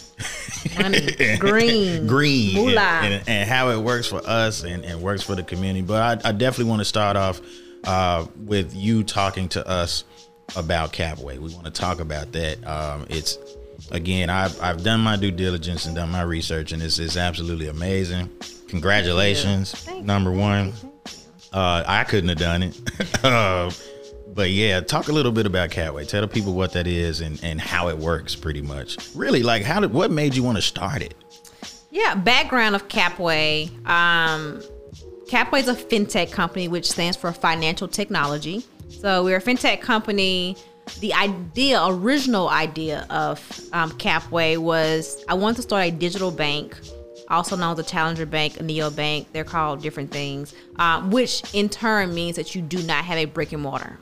Money, 0.77 1.37
green, 1.39 2.05
green, 2.05 2.77
and, 2.77 3.13
and, 3.13 3.23
and 3.27 3.49
how 3.49 3.69
it 3.69 3.79
works 3.79 4.07
for 4.07 4.21
us 4.23 4.63
and, 4.63 4.85
and 4.85 5.01
works 5.01 5.23
for 5.23 5.33
the 5.33 5.41
community. 5.41 5.81
But 5.81 6.23
I, 6.23 6.29
I 6.29 6.31
definitely 6.31 6.69
want 6.69 6.81
to 6.81 6.85
start 6.85 7.17
off 7.17 7.41
uh, 7.85 8.27
with 8.45 8.75
you 8.75 9.03
talking 9.03 9.49
to 9.49 9.67
us 9.67 10.03
about 10.55 10.93
Capway. 10.93 11.39
We 11.39 11.51
want 11.53 11.65
to 11.65 11.71
talk 11.71 11.99
about 11.99 12.31
that. 12.33 12.63
Um, 12.67 13.07
it's 13.09 13.39
again, 13.89 14.29
I've 14.29 14.61
I've 14.61 14.83
done 14.83 14.99
my 14.99 15.15
due 15.15 15.31
diligence 15.31 15.87
and 15.87 15.95
done 15.95 16.11
my 16.11 16.21
research, 16.21 16.71
and 16.71 16.83
it's 16.83 16.99
it's 16.99 17.17
absolutely 17.17 17.67
amazing. 17.67 18.29
Congratulations, 18.67 19.87
number 20.03 20.31
one. 20.31 20.73
Uh, 21.51 21.83
I 21.85 22.03
couldn't 22.05 22.29
have 22.29 22.37
done 22.37 22.63
it. 22.63 22.79
uh, 23.25 23.71
but 24.33 24.51
yeah, 24.51 24.79
talk 24.79 25.09
a 25.09 25.11
little 25.11 25.31
bit 25.31 25.45
about 25.45 25.69
Capway. 25.69 26.07
Tell 26.07 26.21
the 26.21 26.27
people 26.27 26.53
what 26.53 26.73
that 26.73 26.87
is 26.87 27.19
and, 27.19 27.39
and 27.43 27.59
how 27.59 27.89
it 27.89 27.97
works 27.97 28.35
pretty 28.35 28.61
much. 28.61 28.97
Really, 29.13 29.43
like 29.43 29.63
how 29.63 29.81
did 29.81 29.93
what 29.93 30.11
made 30.11 30.35
you 30.35 30.43
want 30.43 30.57
to 30.57 30.61
start 30.61 31.01
it? 31.01 31.13
Yeah, 31.89 32.15
background 32.15 32.75
of 32.75 32.87
Capway. 32.87 33.69
Um, 33.85 34.61
Capway 35.27 35.59
is 35.59 35.67
a 35.67 35.75
fintech 35.75 36.31
company, 36.31 36.69
which 36.69 36.89
stands 36.89 37.17
for 37.17 37.31
financial 37.33 37.87
technology. 37.87 38.63
So 38.89 39.23
we're 39.23 39.37
a 39.37 39.41
fintech 39.41 39.81
company. 39.81 40.55
The 40.99 41.13
idea, 41.13 41.85
original 41.85 42.49
idea 42.49 43.05
of 43.09 43.39
um, 43.73 43.91
Capway 43.91 44.57
was 44.57 45.23
I 45.27 45.33
wanted 45.33 45.57
to 45.57 45.61
start 45.63 45.87
a 45.87 45.91
digital 45.91 46.31
bank, 46.31 46.77
also 47.31 47.55
known 47.55 47.73
as 47.73 47.79
a 47.79 47.83
challenger 47.83 48.25
bank, 48.25 48.59
a 48.59 48.63
neo 48.63 48.89
bank. 48.89 49.27
They're 49.31 49.43
called 49.43 49.81
different 49.81 50.11
things, 50.11 50.53
uh, 50.77 51.01
which 51.03 51.43
in 51.53 51.69
turn 51.69 52.13
means 52.13 52.35
that 52.35 52.53
you 52.55 52.61
do 52.61 52.81
not 52.83 53.05
have 53.05 53.17
a 53.17 53.25
brick 53.25 53.51
and 53.53 53.61
mortar. 53.61 53.99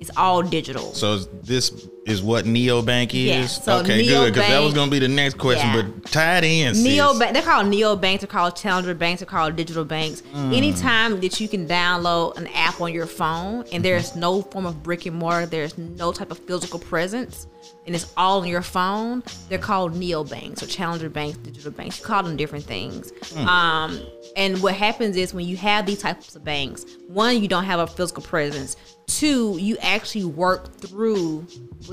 It's 0.00 0.10
all 0.16 0.42
digital. 0.42 0.92
So 0.92 1.18
this 1.18 1.88
is 2.08 2.22
what 2.22 2.44
Neobank 2.44 3.14
is. 3.14 3.26
Yeah, 3.26 3.46
so 3.46 3.78
okay, 3.78 4.06
good. 4.06 4.32
Because 4.34 4.48
that 4.48 4.60
was 4.60 4.74
gonna 4.74 4.90
be 4.90 4.98
the 4.98 5.08
next 5.08 5.38
question, 5.38 5.68
Yeah. 5.68 5.82
but 5.82 6.10
tie 6.10 6.38
it 6.38 6.44
in. 6.44 6.74
sis. 6.74 6.84
Neo 6.84 7.18
bank, 7.18 7.34
they're 7.34 7.42
called 7.42 7.66
neo 7.66 7.96
banks, 7.96 8.22
they're 8.22 8.28
called 8.28 8.56
challenger 8.56 8.94
banks, 8.94 9.20
they're 9.20 9.26
called 9.26 9.56
digital 9.56 9.84
banks. 9.84 10.22
Mm. 10.34 10.56
Anytime 10.56 11.20
that 11.20 11.40
you 11.40 11.48
can 11.48 11.66
download 11.66 12.36
an 12.36 12.46
app 12.48 12.80
on 12.80 12.92
your 12.92 13.06
phone 13.06 13.64
and 13.72 13.84
there's 13.84 14.16
no 14.16 14.42
form 14.42 14.66
of 14.66 14.82
brick 14.82 15.06
and 15.06 15.16
mortar, 15.16 15.46
there's 15.46 15.76
no 15.76 16.12
type 16.12 16.30
of 16.30 16.38
physical 16.38 16.78
presence, 16.78 17.46
and 17.86 17.94
it's 17.94 18.12
all 18.16 18.40
on 18.40 18.48
your 18.48 18.62
phone, 18.62 19.22
they're 19.48 19.58
called 19.58 19.94
neo 19.94 20.24
banks 20.24 20.62
or 20.62 20.66
challenger 20.66 21.08
banks, 21.08 21.38
digital 21.38 21.70
banks. 21.72 21.98
You 21.98 22.04
call 22.04 22.22
them 22.22 22.36
different 22.36 22.64
things. 22.64 23.12
Mm. 23.12 23.46
Um, 23.46 24.00
and 24.36 24.62
what 24.62 24.74
happens 24.74 25.16
is 25.16 25.34
when 25.34 25.46
you 25.46 25.56
have 25.56 25.86
these 25.86 25.98
types 26.00 26.36
of 26.36 26.44
banks, 26.44 26.84
one, 27.08 27.42
you 27.42 27.48
don't 27.48 27.64
have 27.64 27.80
a 27.80 27.86
physical 27.86 28.22
presence. 28.22 28.76
Two, 29.06 29.56
you 29.58 29.76
actually 29.78 30.26
work 30.26 30.76
through 30.80 31.46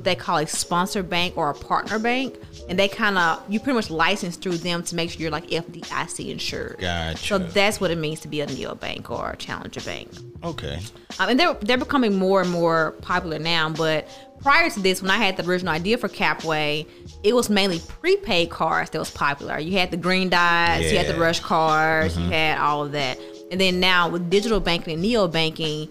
they 0.06 0.16
call 0.16 0.38
a 0.38 0.48
sponsor 0.48 1.04
bank 1.04 1.36
or 1.36 1.50
a 1.50 1.54
partner 1.54 2.00
bank, 2.00 2.36
and 2.70 2.80
they 2.80 2.88
kind 2.88 3.18
of 3.18 3.44
you 3.50 3.60
pretty 3.60 3.76
much 3.76 3.90
license 3.90 4.38
through 4.38 4.58
them 4.58 4.84
to 4.84 4.96
make 4.96 5.12
sure 5.12 5.22
you're 5.22 5.32
like 5.32 5.48
FDIC 5.48 6.30
insured. 6.30 6.78
Gotcha. 6.80 7.18
So 7.18 7.38
that's 7.38 7.82
what 7.82 7.92
it 7.92 7.98
means 7.98 8.22
to 8.22 8.28
be 8.28 8.42
a 8.42 8.46
neo 8.46 8.76
bank 8.76 9.12
or 9.12 9.32
a 9.32 9.36
challenger 9.36 9.82
bank. 9.82 10.10
Okay. 10.44 10.80
Um, 11.20 11.30
and 11.30 11.40
they're 11.40 11.54
they're 11.56 11.78
becoming 11.78 12.16
more 12.16 12.42
and 12.42 12.50
more 12.50 12.92
popular 13.02 13.40
now. 13.40 13.70
But 13.70 14.08
prior 14.42 14.70
to 14.70 14.80
this, 14.80 15.02
when 15.02 15.12
I 15.12 15.18
had 15.18 15.38
the 15.38 15.46
original 15.46 15.74
idea 15.74 15.98
for 15.98 16.08
Capway, 16.08 16.88
it 17.24 17.34
was 17.34 17.50
mainly 17.50 17.80
prepaid 17.80 18.52
cards 18.52 18.92
that 18.92 19.00
was 19.00 19.12
popular. 19.12 19.60
You 19.60 19.78
had 19.78 19.92
the 19.92 19.98
green 19.98 20.30
dots, 20.30 20.92
you 20.92 20.98
had 20.98 21.08
the 21.08 21.20
rush 21.20 21.40
cards, 21.40 22.18
you 22.18 22.30
had 22.30 22.60
all 22.60 22.84
of 22.86 22.92
that. 22.94 23.20
And 23.52 23.62
then 23.62 23.80
now 23.80 24.10
with 24.10 24.30
digital 24.30 24.60
banking 24.60 24.94
and 24.94 25.02
neo 25.02 25.28
banking, 25.28 25.90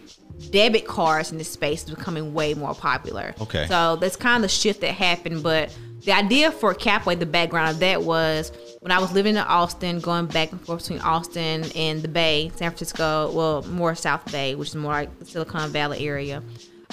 debit 0.50 0.86
cards 0.86 1.32
in 1.32 1.38
this 1.38 1.50
space 1.50 1.84
is 1.84 1.90
becoming 1.90 2.34
way 2.34 2.54
more 2.54 2.74
popular. 2.74 3.34
Okay. 3.40 3.66
So 3.66 3.96
that's 3.96 4.16
kind 4.16 4.36
of 4.36 4.42
the 4.42 4.54
shift 4.54 4.80
that 4.82 4.92
happened. 4.92 5.42
But 5.42 5.76
the 6.04 6.12
idea 6.12 6.52
for 6.52 6.74
Capway, 6.74 7.18
the 7.18 7.26
background 7.26 7.70
of 7.70 7.80
that 7.80 8.02
was 8.02 8.52
when 8.80 8.92
I 8.92 8.98
was 8.98 9.12
living 9.12 9.36
in 9.36 9.42
Austin, 9.42 10.00
going 10.00 10.26
back 10.26 10.52
and 10.52 10.60
forth 10.60 10.82
between 10.82 11.00
Austin 11.00 11.64
and 11.74 12.02
the 12.02 12.08
Bay, 12.08 12.50
San 12.56 12.70
Francisco, 12.70 13.30
well, 13.32 13.62
more 13.62 13.94
South 13.94 14.30
Bay, 14.30 14.54
which 14.54 14.68
is 14.68 14.76
more 14.76 14.92
like 14.92 15.18
the 15.18 15.24
Silicon 15.24 15.70
Valley 15.70 16.06
area. 16.06 16.42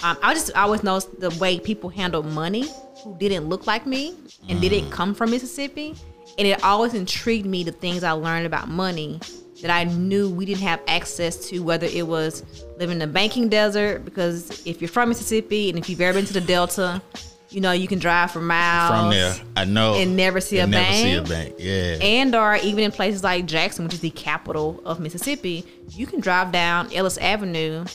Um, 0.04 0.18
I 0.24 0.34
just 0.34 0.54
always 0.56 0.84
noticed 0.84 1.20
the 1.20 1.30
way 1.32 1.60
people 1.60 1.90
handle 1.90 2.24
money 2.24 2.68
who 3.04 3.16
didn't 3.18 3.50
look 3.50 3.68
like 3.68 3.86
me 3.86 4.16
and 4.48 4.62
didn't 4.62 4.90
come 4.90 5.14
from 5.14 5.32
Mississippi. 5.32 5.96
And 6.38 6.48
it 6.48 6.64
always 6.64 6.94
intrigued 6.94 7.46
me 7.46 7.64
the 7.64 7.74
things 7.74 8.04
I 8.04 8.14
learned 8.14 8.46
about 8.46 8.70
money 8.70 9.20
that 9.62 9.70
I 9.70 9.84
knew 9.84 10.30
we 10.30 10.46
didn't 10.46 10.62
have 10.62 10.82
access 10.88 11.50
to, 11.50 11.60
whether 11.60 11.86
it 11.88 12.08
was 12.08 12.44
living 12.82 12.96
in 12.96 13.00
the 13.00 13.08
banking 13.08 13.48
desert, 13.48 14.04
because 14.04 14.66
if 14.66 14.82
you're 14.82 14.90
from 14.90 15.10
Mississippi 15.10 15.70
and 15.70 15.78
if 15.78 15.88
you've 15.88 16.02
ever 16.02 16.18
been 16.18 16.26
to 16.26 16.34
the 16.34 16.42
Delta, 16.42 17.02
you 17.50 17.62
know, 17.62 17.72
you 17.74 17.88
can 17.88 18.00
drive 18.00 18.32
for 18.32 18.42
miles. 18.42 18.90
From 18.90 19.10
there, 19.12 19.36
I 19.56 19.66
know. 19.66 19.94
And 19.94 20.18
never 20.18 20.42
see 20.42 20.58
a 20.58 20.66
never 20.66 20.84
bank. 20.84 20.96
see 20.96 21.14
a 21.14 21.22
bank. 21.22 21.56
Yeah. 21.60 21.98
And 22.02 22.34
or 22.34 22.56
even 22.56 22.84
in 22.84 22.92
places 22.92 23.24
like 23.24 23.46
Jackson, 23.46 23.86
which 23.86 23.94
is 23.94 24.00
the 24.00 24.10
capital 24.10 24.82
of 24.84 25.00
Mississippi, 25.00 25.66
you 25.90 26.08
can 26.08 26.22
drive 26.22 26.52
down 26.52 26.92
Ellis 26.94 27.18
Avenue. 27.20 27.86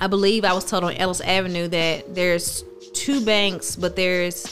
I 0.00 0.08
believe 0.08 0.44
I 0.44 0.52
was 0.52 0.64
told 0.64 0.84
on 0.84 0.92
Ellis 0.94 1.20
Avenue 1.22 1.68
that 1.68 2.14
there's 2.14 2.64
two 2.92 3.24
banks, 3.24 3.76
but 3.76 3.96
there's 3.96 4.46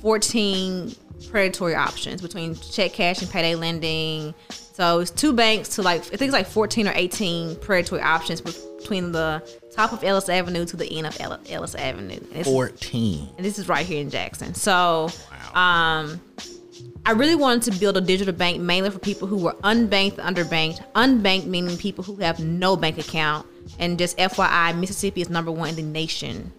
14 0.00 0.94
predatory 1.30 1.74
options 1.74 2.22
between 2.22 2.54
check 2.54 2.92
cash 2.94 3.20
and 3.20 3.30
payday 3.30 3.54
lending. 3.54 4.34
So 4.50 5.00
it's 5.00 5.10
two 5.10 5.32
banks 5.32 5.70
to 5.70 5.82
like 5.82 6.00
I 6.00 6.16
think 6.16 6.22
it's 6.22 6.32
like 6.32 6.46
14 6.46 6.88
or 6.88 6.92
18 6.94 7.56
predatory 7.56 8.00
options 8.00 8.40
between 8.88 9.12
the 9.12 9.42
top 9.70 9.92
of 9.92 10.02
Ellis 10.02 10.30
Avenue 10.30 10.64
to 10.64 10.76
the 10.76 10.90
end 10.90 11.06
of 11.06 11.20
Ellis 11.20 11.74
Avenue. 11.74 12.14
And 12.14 12.30
it's- 12.30 12.46
Fourteen. 12.46 13.28
and 13.36 13.44
this 13.44 13.58
is 13.58 13.68
right 13.68 13.84
here 13.84 14.00
in 14.00 14.08
Jackson. 14.08 14.54
So, 14.54 15.10
um, 15.54 16.18
I 17.04 17.12
really 17.12 17.34
wanted 17.34 17.70
to 17.72 17.78
build 17.78 17.96
a 17.98 18.00
digital 18.00 18.32
bank 18.34 18.60
mainly 18.60 18.88
for 18.90 18.98
people 18.98 19.28
who 19.28 19.36
were 19.36 19.52
unbanked, 19.62 20.16
underbanked. 20.16 20.80
Unbanked 20.94 21.44
meaning 21.46 21.76
people 21.76 22.02
who 22.02 22.16
have 22.16 22.40
no 22.40 22.76
bank 22.76 22.98
account. 22.98 23.46
And 23.78 23.98
just 23.98 24.16
FYI, 24.18 24.72
Mississippi 24.78 25.20
is 25.20 25.28
number 25.28 25.50
one 25.52 25.68
in 25.70 25.76
the 25.76 25.82
nation 25.82 26.50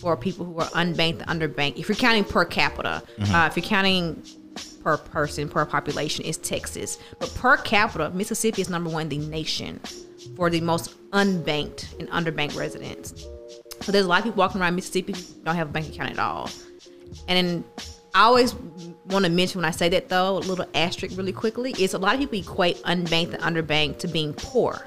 for 0.00 0.16
people 0.16 0.46
who 0.46 0.58
are 0.58 0.68
unbanked, 0.70 1.24
underbanked. 1.26 1.76
If 1.78 1.88
you're 1.88 1.96
counting 1.96 2.24
per 2.24 2.46
capita, 2.46 3.02
uh, 3.32 3.48
if 3.50 3.56
you're 3.56 3.64
counting 3.64 4.22
per 4.82 4.96
person, 4.96 5.48
per 5.50 5.64
population, 5.66 6.24
is 6.24 6.38
Texas. 6.38 6.98
But 7.18 7.34
per 7.34 7.58
capita, 7.58 8.10
Mississippi 8.10 8.62
is 8.62 8.70
number 8.70 8.88
one 8.88 9.02
in 9.02 9.08
the 9.10 9.18
nation 9.18 9.80
for 10.36 10.50
the 10.50 10.60
most 10.60 10.94
unbanked 11.10 11.98
and 11.98 12.08
underbanked 12.10 12.56
residents. 12.56 13.26
So 13.80 13.92
there's 13.92 14.04
a 14.04 14.08
lot 14.08 14.18
of 14.18 14.24
people 14.24 14.38
walking 14.38 14.60
around 14.60 14.74
Mississippi 14.74 15.12
who 15.12 15.20
don't 15.44 15.56
have 15.56 15.70
a 15.70 15.72
bank 15.72 15.88
account 15.88 16.10
at 16.10 16.18
all. 16.18 16.50
And 17.28 17.64
I 18.14 18.24
always 18.24 18.54
want 19.06 19.24
to 19.24 19.30
mention 19.30 19.60
when 19.60 19.64
I 19.64 19.70
say 19.70 19.88
that 19.90 20.08
though, 20.08 20.36
a 20.36 20.40
little 20.40 20.66
asterisk 20.74 21.16
really 21.16 21.32
quickly, 21.32 21.74
is 21.78 21.94
a 21.94 21.98
lot 21.98 22.14
of 22.14 22.20
people 22.20 22.38
equate 22.38 22.76
unbanked 22.82 23.34
and 23.34 23.42
underbanked 23.42 23.98
to 24.00 24.08
being 24.08 24.34
poor. 24.34 24.84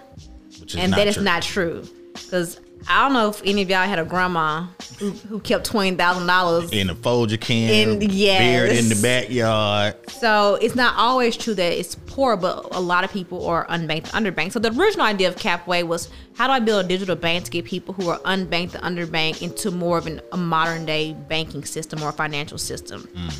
Which 0.59 0.75
is 0.75 0.79
and 0.79 0.93
that 0.93 1.07
is 1.07 1.15
true. 1.15 1.23
not 1.23 1.41
true. 1.41 1.87
Because 2.13 2.59
I 2.87 3.03
don't 3.03 3.13
know 3.13 3.29
if 3.29 3.41
any 3.45 3.61
of 3.61 3.69
y'all 3.69 3.87
had 3.87 3.99
a 3.99 4.03
grandma 4.05 4.67
who, 4.99 5.11
who 5.11 5.39
kept 5.39 5.65
twenty 5.65 5.95
thousand 5.95 6.27
dollars 6.27 6.71
in 6.71 6.89
a 6.89 6.95
Folger 6.95 7.37
can, 7.37 8.01
In- 8.01 8.09
yes. 8.09 8.39
buried 8.39 8.77
in 8.77 8.89
the 8.89 8.99
backyard. 9.01 9.95
So 10.11 10.55
it's 10.55 10.75
not 10.75 10.95
always 10.97 11.37
true 11.37 11.53
that 11.53 11.79
it's 11.79 11.95
poor, 12.07 12.35
but 12.35 12.75
a 12.75 12.79
lot 12.79 13.03
of 13.03 13.11
people 13.11 13.45
are 13.47 13.65
unbanked, 13.67 14.07
underbanked. 14.11 14.51
So 14.51 14.59
the 14.59 14.71
original 14.77 15.05
idea 15.05 15.29
of 15.29 15.35
Capway 15.35 15.83
was 15.83 16.09
how 16.35 16.47
do 16.47 16.53
I 16.53 16.59
build 16.59 16.85
a 16.85 16.87
digital 16.87 17.15
bank 17.15 17.45
to 17.45 17.51
get 17.51 17.65
people 17.65 17.93
who 17.93 18.09
are 18.09 18.19
unbanked 18.19 18.75
and 18.75 18.83
underbanked 18.83 19.41
into 19.41 19.71
more 19.71 19.97
of 19.97 20.05
an, 20.07 20.21
a 20.31 20.37
modern 20.37 20.85
day 20.85 21.13
banking 21.13 21.63
system 21.63 22.03
or 22.03 22.11
financial 22.11 22.57
system. 22.57 23.07
Mm. 23.15 23.33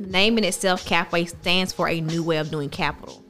The 0.00 0.06
name 0.06 0.38
in 0.38 0.44
itself, 0.44 0.84
Capway, 0.84 1.28
stands 1.28 1.72
for 1.72 1.88
a 1.88 2.00
new 2.00 2.22
way 2.22 2.38
of 2.38 2.50
doing 2.50 2.68
capital. 2.68 3.24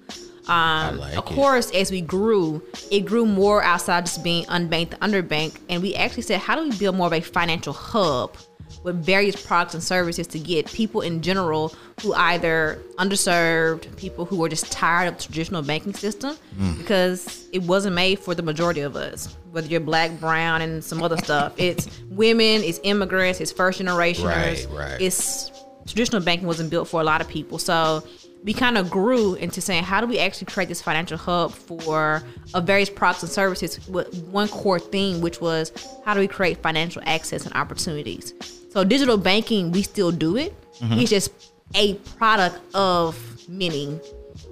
Um, 0.48 0.98
like 0.98 1.16
of 1.16 1.30
it. 1.30 1.34
course, 1.34 1.70
as 1.72 1.90
we 1.90 2.00
grew, 2.00 2.62
it 2.90 3.00
grew 3.00 3.26
more 3.26 3.62
outside 3.62 4.06
just 4.06 4.22
being 4.24 4.44
unbanked, 4.46 4.98
underbanked, 5.00 5.58
and 5.68 5.82
we 5.82 5.94
actually 5.94 6.22
said, 6.22 6.40
how 6.40 6.56
do 6.56 6.62
we 6.68 6.76
build 6.78 6.96
more 6.96 7.06
of 7.06 7.12
a 7.12 7.20
financial 7.20 7.72
hub 7.72 8.36
with 8.84 9.02
various 9.04 9.34
products 9.44 9.74
and 9.74 9.82
services 9.82 10.26
to 10.28 10.38
get 10.38 10.66
people 10.72 11.00
in 11.00 11.20
general 11.20 11.74
who 12.02 12.14
either 12.14 12.80
underserved, 12.96 13.94
people 13.96 14.24
who 14.24 14.42
are 14.44 14.48
just 14.48 14.70
tired 14.70 15.08
of 15.08 15.16
the 15.16 15.22
traditional 15.24 15.62
banking 15.62 15.92
system 15.94 16.36
Mm. 16.58 16.78
because 16.78 17.46
it 17.52 17.62
wasn't 17.62 17.94
made 17.94 18.18
for 18.18 18.34
the 18.34 18.42
majority 18.42 18.80
of 18.82 18.94
us, 18.96 19.36
whether 19.50 19.66
you're 19.66 19.80
black, 19.80 20.18
brown, 20.20 20.62
and 20.62 20.82
some 20.84 21.02
other 21.02 21.16
stuff. 21.16 21.52
It's 21.58 21.88
women, 22.10 22.62
it's 22.62 22.78
immigrants, 22.84 23.40
it's 23.40 23.52
first 23.52 23.80
generationers, 23.80 24.24
Right, 24.24 24.68
right. 24.72 25.00
it's 25.00 25.50
traditional 25.86 26.22
banking 26.22 26.46
wasn't 26.46 26.70
built 26.70 26.86
for 26.88 27.00
a 27.00 27.04
lot 27.04 27.20
of 27.20 27.28
people. 27.28 27.58
So 27.58 28.04
we 28.44 28.52
kind 28.52 28.78
of 28.78 28.90
grew 28.90 29.34
into 29.34 29.60
saying, 29.60 29.84
how 29.84 30.00
do 30.00 30.06
we 30.06 30.18
actually 30.18 30.46
create 30.46 30.68
this 30.68 30.80
financial 30.80 31.18
hub 31.18 31.52
for 31.52 32.22
uh, 32.54 32.60
various 32.60 32.88
products 32.88 33.22
and 33.22 33.32
services 33.32 33.86
with 33.88 34.22
one 34.24 34.48
core 34.48 34.78
theme, 34.78 35.20
which 35.20 35.40
was 35.40 35.72
how 36.04 36.14
do 36.14 36.20
we 36.20 36.28
create 36.28 36.58
financial 36.62 37.02
access 37.04 37.44
and 37.44 37.54
opportunities. 37.54 38.32
So 38.70 38.84
digital 38.84 39.16
banking, 39.16 39.72
we 39.72 39.82
still 39.82 40.12
do 40.12 40.36
it. 40.36 40.54
It's 41.00 41.10
just 41.10 41.30
a 41.74 41.94
product 41.94 42.58
of 42.74 43.18
many. 43.48 43.98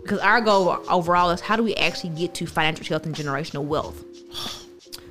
Because 0.02 0.19
our 0.21 0.40
goal 0.40 0.78
overall 0.88 1.31
is 1.31 1.40
how 1.40 1.57
do 1.57 1.62
we 1.62 1.75
actually 1.76 2.11
get 2.11 2.35
to 2.35 2.47
financial 2.47 2.85
health 2.87 3.07
and 3.07 3.14
generational 3.14 3.64
wealth. 3.64 4.02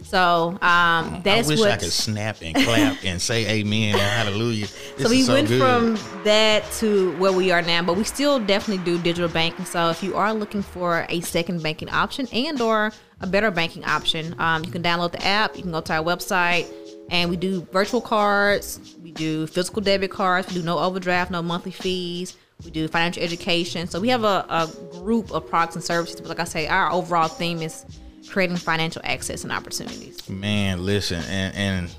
So 0.05 0.51
um, 0.51 0.59
I 0.61 1.43
wish 1.47 1.59
what. 1.59 1.71
I 1.71 1.77
could 1.77 1.91
snap 1.91 2.37
and 2.41 2.55
clap 2.55 3.03
and 3.03 3.19
say 3.19 3.59
amen 3.59 3.95
and 3.95 4.01
hallelujah. 4.01 4.67
This 4.97 5.07
so 5.07 5.09
we 5.09 5.27
went 5.27 5.49
good. 5.49 5.59
from 5.59 6.23
that 6.23 6.63
to 6.79 7.17
where 7.17 7.33
we 7.33 7.51
are 7.51 7.61
now, 7.61 7.81
but 7.83 7.97
we 7.97 8.05
still 8.05 8.39
definitely 8.39 8.85
do 8.85 8.97
digital 9.01 9.27
banking. 9.27 9.65
So 9.65 9.89
if 9.89 10.01
you 10.01 10.15
are 10.15 10.33
looking 10.33 10.61
for 10.61 11.05
a 11.09 11.19
second 11.19 11.61
banking 11.61 11.89
option 11.89 12.27
and 12.31 12.61
or 12.61 12.93
a 13.19 13.27
better 13.27 13.51
banking 13.51 13.83
option, 13.83 14.39
um, 14.39 14.63
you 14.63 14.71
can 14.71 14.81
download 14.81 15.11
the 15.11 15.25
app. 15.25 15.57
You 15.57 15.63
can 15.63 15.71
go 15.71 15.81
to 15.81 15.93
our 15.95 16.03
website, 16.03 16.71
and 17.09 17.29
we 17.29 17.35
do 17.35 17.67
virtual 17.73 17.99
cards. 17.99 18.95
We 19.03 19.11
do 19.11 19.47
physical 19.47 19.81
debit 19.81 20.11
cards. 20.11 20.47
We 20.47 20.53
do 20.53 20.63
no 20.63 20.79
overdraft, 20.79 21.31
no 21.31 21.41
monthly 21.41 21.71
fees. 21.71 22.37
We 22.63 22.71
do 22.71 22.87
financial 22.87 23.21
education. 23.21 23.87
So 23.87 23.99
we 23.99 24.07
have 24.09 24.23
a, 24.23 24.45
a 24.47 24.71
group 24.91 25.31
of 25.31 25.49
products 25.49 25.75
and 25.75 25.83
services. 25.83 26.21
But 26.21 26.29
like 26.29 26.39
I 26.39 26.45
say, 26.45 26.67
our 26.67 26.89
overall 26.91 27.27
theme 27.27 27.61
is 27.61 27.85
creating 28.29 28.57
financial 28.57 29.01
access 29.05 29.43
and 29.43 29.51
opportunities. 29.51 30.27
Man, 30.29 30.85
listen, 30.85 31.23
and 31.29 31.55
and 31.55 31.95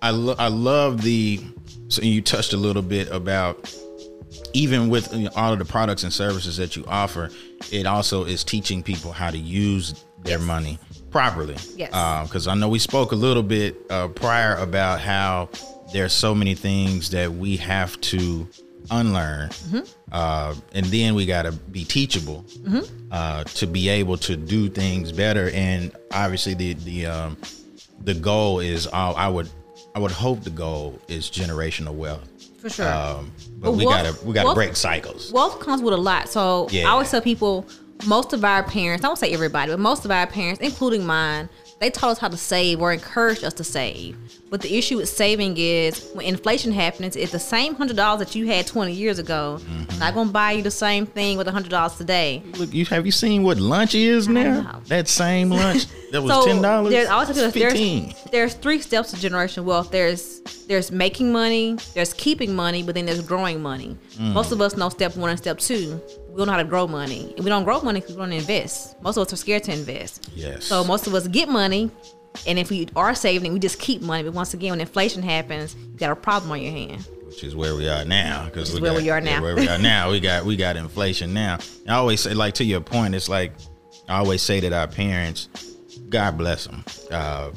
I 0.00 0.10
lo- 0.10 0.36
I 0.38 0.48
love 0.48 1.02
the. 1.02 1.40
So 1.88 2.02
you 2.02 2.22
touched 2.22 2.54
a 2.54 2.56
little 2.56 2.82
bit 2.82 3.10
about 3.10 3.70
even 4.54 4.88
with 4.88 5.12
all 5.36 5.52
of 5.52 5.58
the 5.58 5.64
products 5.64 6.04
and 6.04 6.12
services 6.12 6.56
that 6.56 6.76
you 6.76 6.84
offer, 6.86 7.30
it 7.70 7.86
also 7.86 8.24
is 8.24 8.44
teaching 8.44 8.82
people 8.82 9.12
how 9.12 9.30
to 9.30 9.38
use 9.38 10.04
their 10.22 10.38
money 10.38 10.78
properly. 11.10 11.56
Yes. 11.76 11.90
Because 12.26 12.46
I 12.46 12.54
know 12.54 12.68
we 12.68 12.78
spoke 12.78 13.12
a 13.12 13.16
little 13.16 13.42
bit 13.42 13.76
uh, 13.90 14.08
prior 14.08 14.56
about 14.56 15.00
how 15.00 15.50
there's 15.92 16.12
so 16.12 16.34
many 16.34 16.54
things 16.54 17.10
that 17.10 17.32
we 17.32 17.56
have 17.58 18.00
to 18.02 18.48
unlearn, 18.92 19.50
uh, 20.12 20.54
and 20.74 20.86
then 20.86 21.14
we 21.14 21.26
got 21.26 21.42
to 21.42 21.52
be 21.52 21.84
teachable 21.84 22.44
uh, 23.10 23.44
to 23.44 23.66
be 23.66 23.88
able 23.88 24.16
to 24.18 24.36
do 24.36 24.68
things 24.68 25.10
better. 25.12 25.50
And 25.54 25.92
obviously, 26.12 26.54
the 26.54 26.74
the 26.74 27.06
um, 27.06 27.36
the 28.04 28.14
goal 28.14 28.60
is 28.60 28.86
all 28.86 29.16
I 29.16 29.28
would 29.28 29.48
I 29.94 29.98
would 29.98 30.10
hope 30.12 30.42
the 30.44 30.50
goal 30.50 30.98
is 31.08 31.30
generational 31.30 31.94
wealth. 31.94 32.28
For 32.60 32.70
sure. 32.70 32.86
Um, 32.92 33.32
but 33.58 33.70
But 33.70 33.72
we 33.72 33.86
wealth- 33.86 34.04
gotta 34.14 34.26
we 34.26 34.32
gotta 34.34 34.46
wealth- 34.46 34.54
break 34.56 34.76
cycles. 34.76 35.32
wealth 35.32 35.58
comes 35.60 35.82
with 35.82 35.94
a 35.94 35.96
lot. 35.96 36.28
So 36.28 36.68
Yeah. 36.70 36.86
I 36.86 36.90
always 36.90 37.10
tell 37.10 37.20
people, 37.20 37.66
most 38.06 38.32
of 38.32 38.44
our 38.44 38.62
parents, 38.62 39.04
I 39.04 39.08
won't 39.08 39.18
say 39.18 39.32
everybody, 39.32 39.72
but 39.72 39.80
most 39.80 40.04
of 40.04 40.10
our 40.10 40.26
parents, 40.26 40.60
including 40.60 41.04
mine, 41.04 41.48
they 41.82 41.90
taught 41.90 42.12
us 42.12 42.18
how 42.18 42.28
to 42.28 42.36
save 42.36 42.80
or 42.80 42.92
encouraged 42.92 43.42
us 43.42 43.54
to 43.54 43.64
save. 43.64 44.16
But 44.50 44.60
the 44.60 44.78
issue 44.78 44.98
with 44.98 45.08
saving 45.08 45.56
is 45.56 46.10
when 46.12 46.24
inflation 46.26 46.70
happens, 46.70 47.16
it's 47.16 47.32
the 47.32 47.40
same 47.40 47.74
hundred 47.74 47.96
dollars 47.96 48.20
that 48.20 48.36
you 48.36 48.46
had 48.46 48.68
twenty 48.68 48.92
years 48.92 49.18
ago. 49.18 49.58
Mm-hmm. 49.60 49.98
Not 49.98 50.14
gonna 50.14 50.30
buy 50.30 50.52
you 50.52 50.62
the 50.62 50.70
same 50.70 51.06
thing 51.06 51.38
with 51.38 51.48
a 51.48 51.50
hundred 51.50 51.70
dollars 51.70 51.96
today. 51.96 52.40
Look, 52.56 52.72
you 52.72 52.84
have 52.86 53.04
you 53.04 53.10
seen 53.10 53.42
what 53.42 53.58
lunch 53.58 53.96
is 53.96 54.28
now? 54.28 54.60
know. 54.60 54.82
That 54.86 55.08
same 55.08 55.50
lunch 55.50 55.86
that 56.12 56.22
was 56.22 56.30
So 56.32 56.46
ten 56.46 56.62
dollars. 56.62 56.92
there's 56.92 57.08
I 57.08 57.14
always 57.14 57.36
tell 57.36 57.50
people 57.50 57.70
there's, 57.70 58.24
there's 58.30 58.54
three 58.54 58.80
steps 58.80 59.10
to 59.10 59.20
generation 59.20 59.64
wealth. 59.64 59.90
There's 59.90 60.40
there's 60.68 60.92
making 60.92 61.32
money, 61.32 61.78
there's 61.94 62.12
keeping 62.12 62.54
money, 62.54 62.84
but 62.84 62.94
then 62.94 63.06
there's 63.06 63.22
growing 63.22 63.60
money. 63.60 63.96
Mm. 64.12 64.34
Most 64.34 64.52
of 64.52 64.60
us 64.60 64.76
know 64.76 64.88
step 64.88 65.16
one 65.16 65.30
and 65.30 65.38
step 65.38 65.58
two. 65.58 66.00
We 66.32 66.38
don't 66.38 66.46
know 66.46 66.52
how 66.52 66.58
to 66.58 66.64
grow 66.64 66.86
money. 66.86 67.32
And 67.36 67.44
we 67.44 67.50
don't 67.50 67.64
grow 67.64 67.80
money 67.82 68.00
because 68.00 68.16
we 68.16 68.22
don't 68.22 68.32
invest. 68.32 69.00
Most 69.02 69.16
of 69.18 69.26
us 69.26 69.32
are 69.32 69.36
scared 69.36 69.64
to 69.64 69.72
invest. 69.72 70.30
Yes. 70.34 70.64
So 70.64 70.82
most 70.82 71.06
of 71.06 71.14
us 71.14 71.28
get 71.28 71.48
money, 71.48 71.90
and 72.46 72.58
if 72.58 72.70
we 72.70 72.88
are 72.96 73.14
saving, 73.14 73.52
we 73.52 73.58
just 73.58 73.78
keep 73.78 74.00
money. 74.00 74.22
But 74.22 74.32
once 74.32 74.54
again, 74.54 74.70
when 74.70 74.80
inflation 74.80 75.22
happens, 75.22 75.74
you 75.76 75.98
got 75.98 76.10
a 76.10 76.16
problem 76.16 76.50
on 76.52 76.62
your 76.62 76.72
hand. 76.72 77.06
which 77.26 77.44
is 77.44 77.54
where 77.54 77.74
we 77.76 77.86
are 77.88 78.04
now. 78.06 78.46
Because 78.46 78.70
Which 78.70 78.76
is 78.76 78.80
where 78.80 78.94
we 78.94 79.10
are 79.10 79.20
now. 79.20 79.42
where 79.42 79.54
we 79.56 79.68
are 79.68 79.78
now, 79.94 80.10
we 80.10 80.20
got 80.20 80.44
we 80.46 80.56
got 80.56 80.76
inflation 80.76 81.34
now. 81.34 81.58
I 81.86 81.94
always 81.94 82.20
say, 82.22 82.32
like 82.34 82.54
to 82.54 82.64
your 82.64 82.80
point, 82.80 83.14
it's 83.14 83.28
like 83.28 83.52
I 84.08 84.16
always 84.18 84.40
say 84.42 84.60
that 84.60 84.72
our 84.72 84.86
parents, 84.88 85.48
God 86.08 86.38
bless 86.38 86.64
them, 86.66 86.82
uh, 87.10 87.50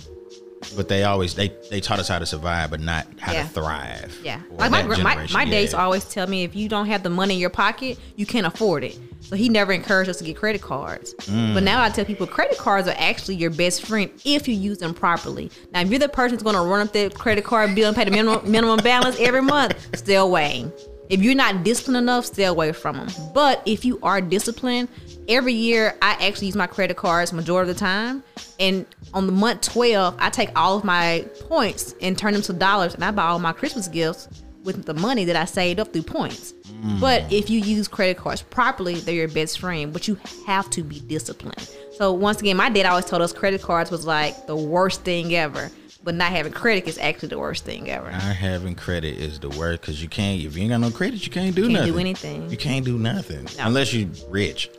but 0.76 0.88
they 0.88 1.04
always 1.04 1.36
they 1.36 1.50
they 1.70 1.80
taught 1.82 2.00
us 2.00 2.08
how 2.08 2.20
to 2.20 2.26
survive, 2.26 2.70
but 2.72 2.80
not 2.80 3.08
how 3.20 3.34
Yeah. 3.34 3.44
to 3.44 3.50
thrive. 3.50 4.18
Yeah. 4.24 4.42
Like 4.52 4.72
my 4.72 4.84
my, 4.84 5.28
my 5.32 5.46
dates 5.46 5.74
yeah. 5.74 5.84
always 5.84 6.06
tell 6.06 6.28
me 6.28 6.44
if 6.44 6.56
you 6.56 6.70
don't 6.70 6.88
have 6.88 7.04
the 7.04 7.10
money 7.10 7.36
in 7.36 7.40
your 7.40 7.50
pocket, 7.50 7.98
you 8.16 8.26
can't 8.26 8.48
afford 8.48 8.84
it. 8.84 8.98
So 9.22 9.36
he 9.36 9.50
never 9.50 9.72
encouraged 9.74 10.10
us 10.10 10.18
to 10.18 10.24
get 10.24 10.38
credit 10.38 10.62
cards. 10.62 11.16
Mm. 11.22 11.56
But 11.56 11.64
now 11.64 11.82
I 11.82 11.90
tell 11.90 12.06
people 12.06 12.28
credit 12.28 12.58
cards 12.60 12.88
are 12.88 12.96
actually 12.98 13.36
your 13.36 13.50
best 13.50 13.86
friend 13.86 14.12
if 14.24 14.48
you 14.48 14.54
use 14.54 14.78
them 14.78 14.94
properly. 14.94 15.50
Now 15.72 15.82
if 15.82 15.90
you're 15.90 16.00
the 16.00 16.10
person 16.10 16.32
that's 16.38 16.44
gonna 16.44 16.64
run 16.64 16.86
up 16.86 16.94
that 16.94 17.16
credit 17.16 17.44
card 17.44 17.74
bill 17.74 17.88
and 17.88 17.96
pay 17.98 18.06
the 18.06 18.12
minimum 18.12 18.50
minimum 18.50 18.80
balance 18.84 19.18
every 19.20 19.42
month, 19.42 19.76
stay 19.98 20.16
away. 20.16 20.72
If 21.10 21.22
you're 21.22 21.36
not 21.36 21.64
disciplined 21.64 21.98
enough, 21.98 22.26
stay 22.26 22.46
away 22.46 22.72
from 22.72 22.98
them. 22.98 23.08
But 23.34 23.62
if 23.66 23.86
you 23.86 24.00
are 24.02 24.22
disciplined, 24.22 24.90
every 25.28 25.54
year 25.54 25.98
I 26.02 26.14
actually 26.14 26.48
use 26.48 26.56
my 26.56 26.68
credit 26.68 26.98
cards 26.98 27.32
majority 27.32 27.70
of 27.70 27.76
the 27.76 27.80
time. 27.80 28.24
And 28.60 28.86
on 29.14 29.28
the 29.28 29.32
month 29.32 29.62
12, 29.62 30.16
I 30.18 30.30
take 30.30 30.50
all 30.58 30.78
of 30.78 30.84
my 30.84 31.26
points 31.48 31.94
and 32.02 32.18
turn 32.18 32.34
them 32.34 32.42
to 32.44 32.54
dollars 32.54 32.96
and 32.96 33.04
I 33.04 33.12
buy 33.12 33.24
all 33.24 33.40
my 33.40 33.54
Christmas 33.54 33.88
gifts 33.88 34.28
with 34.64 34.86
the 34.86 34.94
money 34.96 35.26
that 35.26 35.36
I 35.36 35.46
saved 35.46 35.80
up 35.80 35.94
through 35.94 36.04
points. 36.04 36.54
Mm. 36.54 37.00
But 37.00 37.32
if 37.32 37.50
you 37.50 37.60
use 37.60 37.88
credit 37.88 38.18
cards 38.18 38.42
properly, 38.42 38.96
they're 38.96 39.14
your 39.14 39.28
best 39.28 39.60
friend, 39.60 39.94
but 39.94 40.08
you 40.08 40.18
have 40.48 40.70
to 40.72 40.84
be 40.84 41.00
disciplined. 41.02 41.70
So 41.98 42.12
once 42.12 42.42
again, 42.42 42.58
my 42.58 42.70
dad 42.70 42.88
always 42.88 43.06
told 43.06 43.22
us 43.22 43.32
credit 43.32 43.62
cards 43.62 43.92
was 43.92 44.06
like 44.06 44.48
the 44.48 44.56
worst 44.56 45.04
thing 45.04 45.34
ever. 45.36 45.70
But 46.06 46.14
not 46.14 46.32
having 46.32 46.54
credit 46.54 46.88
is 46.88 47.00
actually 47.00 47.30
the 47.30 47.40
worst 47.40 47.66
thing 47.66 47.90
ever. 47.90 48.12
Not 48.12 48.22
having 48.22 48.76
credit 48.76 49.18
is 49.18 49.40
the 49.40 49.50
worst 49.50 49.82
because 49.82 50.02
you 50.04 50.08
can't. 50.08 50.40
If 50.40 50.56
you 50.56 50.62
ain't 50.62 50.70
got 50.72 50.80
no 50.80 50.92
credit, 50.92 51.26
you 51.26 51.32
can't 51.32 51.56
do 51.56 51.64
nothing. 51.68 51.72
You 51.72 51.78
Can't 51.78 51.86
do 51.86 51.92
nothing. 51.94 52.00
anything. 52.36 52.50
You 52.52 52.58
can't 52.58 52.86
do 52.86 52.98
nothing 53.00 53.44
No. 53.58 53.66
unless 53.66 53.92
you're 53.92 54.08
rich. 54.30 54.70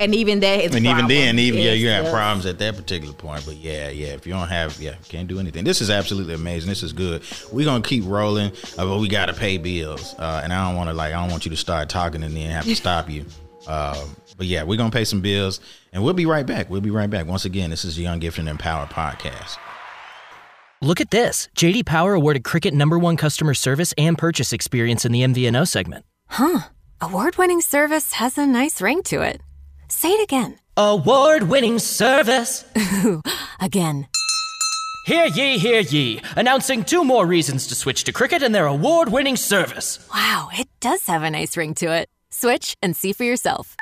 And 0.00 0.12
even 0.12 0.40
that 0.40 0.60
is 0.62 0.74
and 0.74 0.84
even 0.84 1.06
then, 1.06 1.38
even 1.38 1.60
yeah, 1.62 1.72
you 1.72 1.88
have 1.88 2.04
just- 2.06 2.12
problems 2.14 2.46
at 2.46 2.58
that 2.58 2.76
particular 2.76 3.14
point. 3.14 3.46
But 3.46 3.56
yeah, 3.58 3.90
yeah, 3.90 4.08
if 4.08 4.26
you 4.26 4.32
don't 4.32 4.48
have, 4.48 4.78
yeah, 4.80 4.96
can't 5.08 5.28
do 5.28 5.38
anything. 5.38 5.62
This 5.64 5.80
is 5.80 5.88
absolutely 5.88 6.34
amazing. 6.34 6.68
This 6.68 6.82
is 6.82 6.92
good. 6.92 7.22
We're 7.52 7.64
gonna 7.64 7.82
keep 7.84 8.02
rolling, 8.04 8.50
uh, 8.76 8.84
but 8.84 8.98
we 8.98 9.06
gotta 9.08 9.32
pay 9.34 9.58
bills. 9.58 10.16
Uh, 10.18 10.40
and 10.42 10.52
I 10.52 10.66
don't 10.66 10.76
want 10.76 10.90
to 10.90 10.94
like, 10.94 11.14
I 11.14 11.20
don't 11.20 11.30
want 11.30 11.46
you 11.46 11.50
to 11.52 11.56
start 11.56 11.88
talking 11.88 12.24
and 12.24 12.36
then 12.36 12.50
have 12.50 12.64
to 12.64 12.74
stop 12.74 13.08
you. 13.08 13.24
Um, 13.68 14.16
but 14.36 14.46
yeah, 14.48 14.64
we're 14.64 14.76
gonna 14.76 14.90
pay 14.90 15.04
some 15.04 15.20
bills, 15.20 15.60
and 15.92 16.02
we'll 16.02 16.12
be 16.12 16.26
right 16.26 16.44
back. 16.44 16.68
We'll 16.68 16.80
be 16.80 16.90
right 16.90 17.08
back. 17.08 17.26
Once 17.26 17.44
again, 17.44 17.70
this 17.70 17.84
is 17.84 17.94
the 17.94 18.02
Young 18.02 18.18
Gifted 18.18 18.40
and 18.40 18.48
Empowered 18.48 18.90
podcast. 18.90 19.56
Look 20.82 21.00
at 21.00 21.10
this. 21.10 21.48
JD 21.56 21.86
Power 21.86 22.14
awarded 22.14 22.44
Cricket 22.44 22.74
number 22.74 22.98
one 22.98 23.16
customer 23.16 23.54
service 23.54 23.94
and 23.96 24.18
purchase 24.18 24.52
experience 24.52 25.04
in 25.04 25.12
the 25.12 25.22
MVNO 25.22 25.66
segment. 25.66 26.04
Huh. 26.28 26.60
Award 27.00 27.36
winning 27.36 27.60
service 27.62 28.12
has 28.14 28.36
a 28.36 28.46
nice 28.46 28.82
ring 28.82 29.02
to 29.04 29.22
it. 29.22 29.40
Say 29.88 30.10
it 30.10 30.22
again. 30.22 30.58
Award 30.76 31.44
winning 31.44 31.78
service. 31.78 32.64
Again. 33.60 34.06
Hear 35.06 35.26
ye, 35.26 35.56
hear 35.58 35.80
ye. 35.80 36.20
Announcing 36.36 36.84
two 36.84 37.04
more 37.04 37.24
reasons 37.26 37.66
to 37.68 37.74
switch 37.74 38.04
to 38.04 38.12
Cricket 38.12 38.42
and 38.42 38.54
their 38.54 38.66
award 38.66 39.10
winning 39.10 39.36
service. 39.36 40.06
Wow, 40.12 40.50
it 40.52 40.68
does 40.80 41.06
have 41.06 41.22
a 41.22 41.30
nice 41.30 41.56
ring 41.56 41.74
to 41.76 41.86
it. 41.92 42.08
Switch 42.30 42.76
and 42.82 42.94
see 42.96 43.12
for 43.12 43.24
yourself. 43.24 43.76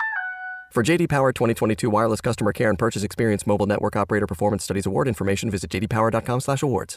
For 0.75 0.83
JD 0.83 1.09
Power 1.09 1.33
2022 1.33 1.89
wireless 1.89 2.21
customer 2.21 2.53
care 2.53 2.69
and 2.69 2.77
purchase 2.77 3.05
experience 3.05 3.47
mobile 3.47 3.67
network 3.67 3.95
operator 3.95 4.27
performance 4.27 4.65
studies 4.65 4.87
award 4.87 5.07
information, 5.07 5.49
visit 5.49 5.71
jdpower.com/awards. 5.71 6.97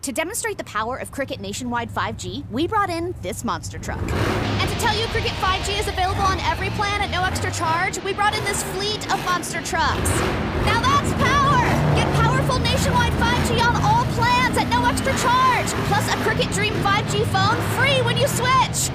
To 0.00 0.12
demonstrate 0.12 0.56
the 0.56 0.64
power 0.64 0.96
of 0.96 1.12
Cricket 1.12 1.38
Nationwide 1.38 1.90
5G, 1.90 2.50
we 2.50 2.66
brought 2.66 2.88
in 2.88 3.14
this 3.20 3.44
monster 3.44 3.78
truck. 3.78 4.00
And 4.00 4.70
to 4.70 4.76
tell 4.80 4.98
you 4.98 5.04
Cricket 5.08 5.32
5G 5.44 5.78
is 5.78 5.88
available 5.88 6.22
on 6.22 6.40
every 6.40 6.70
plan 6.70 7.02
at 7.02 7.10
no 7.10 7.22
extra 7.22 7.52
charge, 7.52 8.02
we 8.02 8.14
brought 8.14 8.34
in 8.34 8.42
this 8.44 8.62
fleet 8.72 9.04
of 9.12 9.22
monster 9.26 9.60
trucks. 9.60 10.10
Now 10.64 10.80
that's 10.80 11.12
power! 11.20 11.60
Get 11.94 12.08
powerful 12.16 12.60
nationwide 12.60 13.12
5G 13.20 13.60
on 13.60 13.76
all 13.84 14.06
plans 14.16 14.56
at 14.56 14.70
no 14.70 14.86
extra 14.86 15.12
charge, 15.20 15.68
plus 15.92 16.08
a 16.08 16.16
Cricket 16.24 16.50
Dream 16.54 16.72
5G 16.80 17.26
phone 17.28 17.60
free 17.76 18.00
when 18.08 18.16
you 18.16 18.26
switch. 18.26 18.88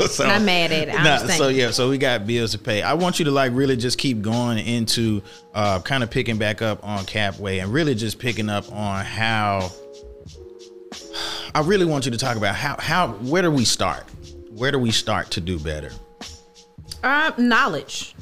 so, 0.08 0.28
Not 0.28 0.42
mad 0.42 0.72
at 0.72 0.90
it. 0.90 0.94
Nah, 0.94 1.18
so 1.18 1.48
yeah, 1.50 1.72
so 1.72 1.90
we 1.90 1.98
got 1.98 2.26
bills 2.26 2.52
to 2.52 2.60
pay. 2.60 2.82
I 2.82 2.94
want 2.94 3.20
you 3.20 3.26
to 3.26 3.32
like 3.32 3.52
really 3.54 3.78
just 3.78 3.98
keep 3.98 4.22
going 4.22 4.58
into 4.58 5.22
uh, 5.54 5.80
kind 5.82 6.04
of 6.04 6.10
picking 6.10 6.38
back 6.38 6.62
up 6.62 6.84
on 6.84 7.06
Capway 7.06 7.62
and 7.62 7.72
really 7.72 7.96
just 7.96 8.20
picking 8.20 8.50
up 8.50 8.72
on 8.72 9.06
how. 9.06 9.72
I 11.54 11.62
really 11.62 11.86
want 11.86 12.06
you 12.06 12.12
to 12.12 12.18
talk 12.18 12.38
about 12.38 12.56
how 12.56 12.76
how 12.80 13.10
where 13.10 13.42
do 13.42 13.52
we 13.52 13.66
start? 13.66 14.06
Where 14.52 14.72
do 14.72 14.80
we 14.80 14.92
start 14.92 15.32
to 15.32 15.42
do 15.42 15.60
better? 15.60 15.92
Um, 17.04 17.34
knowledge. 17.38 18.16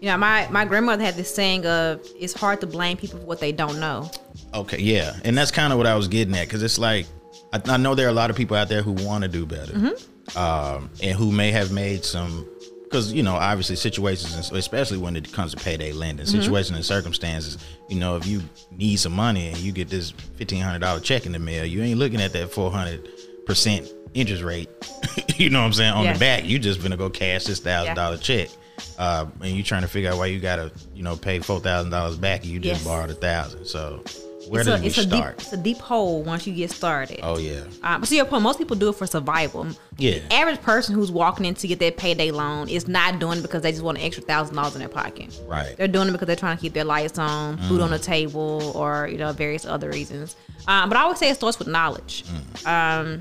You 0.00 0.10
know, 0.10 0.16
my 0.16 0.46
my 0.50 0.64
grandmother 0.64 1.02
had 1.02 1.14
this 1.14 1.34
saying 1.34 1.66
of 1.66 2.00
it's 2.18 2.32
hard 2.32 2.60
to 2.60 2.66
blame 2.66 2.96
people 2.96 3.18
for 3.18 3.26
what 3.26 3.40
they 3.40 3.50
don't 3.52 3.80
know. 3.80 4.10
Okay, 4.54 4.78
yeah, 4.78 5.16
and 5.24 5.36
that's 5.36 5.50
kind 5.50 5.72
of 5.72 5.78
what 5.78 5.86
I 5.86 5.94
was 5.96 6.08
getting 6.08 6.34
at 6.36 6.46
because 6.46 6.62
it's 6.62 6.78
like 6.78 7.06
I, 7.52 7.60
I 7.66 7.76
know 7.76 7.94
there 7.94 8.06
are 8.06 8.10
a 8.10 8.14
lot 8.14 8.30
of 8.30 8.36
people 8.36 8.56
out 8.56 8.68
there 8.68 8.82
who 8.82 8.92
want 8.92 9.22
to 9.22 9.28
do 9.28 9.44
better, 9.44 9.94
um, 10.36 10.90
and 11.02 11.16
who 11.16 11.32
may 11.32 11.50
have 11.50 11.72
made 11.72 12.04
some 12.04 12.46
because 12.88 13.12
you 13.12 13.22
know 13.22 13.34
obviously 13.34 13.76
situations, 13.76 14.50
especially 14.52 14.98
when 14.98 15.16
it 15.16 15.32
comes 15.32 15.54
to 15.54 15.62
payday 15.62 15.92
lending, 15.92 16.26
situations 16.26 16.76
and 16.76 16.84
circumstances. 16.84 17.58
You 17.88 17.98
know, 18.00 18.16
if 18.16 18.26
you 18.26 18.42
need 18.70 18.96
some 18.96 19.12
money 19.12 19.48
and 19.48 19.56
you 19.58 19.72
get 19.72 19.88
this 19.88 20.10
fifteen 20.10 20.62
hundred 20.62 20.80
dollar 20.80 21.00
check 21.00 21.26
in 21.26 21.32
the 21.32 21.38
mail, 21.38 21.64
you 21.64 21.82
ain't 21.82 21.98
looking 21.98 22.20
at 22.20 22.32
that 22.32 22.50
four 22.52 22.70
hundred 22.70 23.08
percent 23.46 23.90
interest 24.14 24.42
rate. 24.42 24.68
you 25.36 25.50
know 25.50 25.60
what 25.60 25.66
I'm 25.66 25.72
saying 25.72 25.92
on 25.92 26.04
Yeah. 26.04 26.12
the 26.14 26.18
back. 26.18 26.44
You 26.44 26.58
just 26.58 26.82
gonna 26.82 26.96
go 26.96 27.10
cash 27.10 27.44
this 27.44 27.60
thousand 27.60 27.94
dollar 27.96 28.16
check. 28.16 28.48
Uh, 28.96 29.26
and 29.40 29.50
you 29.56 29.62
trying 29.62 29.82
to 29.82 29.88
figure 29.88 30.10
out 30.10 30.18
why 30.18 30.26
you 30.26 30.38
gotta, 30.40 30.70
you 30.94 31.02
know, 31.02 31.16
pay 31.16 31.38
four 31.40 31.60
thousand 31.60 31.90
dollars 31.90 32.16
back 32.16 32.42
and 32.42 32.50
you 32.50 32.58
just 32.60 32.80
Yes. 32.80 32.84
borrowed 32.84 33.10
a 33.10 33.14
thousand. 33.14 33.64
So 33.64 34.02
where 34.48 34.60
it's 34.60 34.68
a, 34.68 34.78
we 34.78 34.86
it's 34.86 34.98
a 34.98 35.02
start? 35.02 35.36
deep 35.36 35.46
it's 35.46 35.52
a 35.52 35.56
deep 35.56 35.78
hole 35.78 36.22
once 36.22 36.46
you 36.46 36.54
get 36.54 36.70
started. 36.70 37.20
Oh 37.22 37.38
yeah. 37.38 37.64
Um, 37.82 38.04
so 38.04 38.14
your 38.14 38.24
point, 38.24 38.42
most 38.42 38.58
people 38.58 38.76
do 38.76 38.88
it 38.88 38.94
for 38.94 39.06
survival. 39.06 39.66
Yeah. 39.96 40.18
The 40.18 40.32
average 40.32 40.60
person 40.62 40.94
who's 40.94 41.10
walking 41.10 41.44
in 41.46 41.54
to 41.56 41.68
get 41.68 41.78
their 41.78 41.92
payday 41.92 42.30
loan 42.30 42.68
is 42.68 42.88
not 42.88 43.18
doing 43.18 43.38
it 43.38 43.42
because 43.42 43.62
they 43.62 43.70
just 43.70 43.82
want 43.82 43.98
an 43.98 44.04
extra 44.04 44.24
thousand 44.24 44.56
dollars 44.56 44.74
in 44.74 44.80
their 44.80 44.88
pocket. 44.88 45.38
Right. 45.46 45.76
They're 45.76 45.88
doing 45.88 46.08
it 46.08 46.12
because 46.12 46.26
they're 46.26 46.36
trying 46.36 46.56
to 46.56 46.60
keep 46.60 46.72
their 46.72 46.84
lights 46.84 47.18
on, 47.18 47.58
food 47.68 47.80
on 47.80 47.90
the 47.90 47.98
table, 47.98 48.72
or 48.74 49.08
you 49.08 49.18
know 49.18 49.32
various 49.32 49.64
other 49.64 49.90
reasons. 49.90 50.36
Um, 50.66 50.88
but 50.88 50.98
I 50.98 51.02
always 51.02 51.18
say 51.18 51.30
it 51.30 51.34
starts 51.36 51.58
with 51.58 51.68
knowledge. 51.68 52.24
Um, 52.66 53.20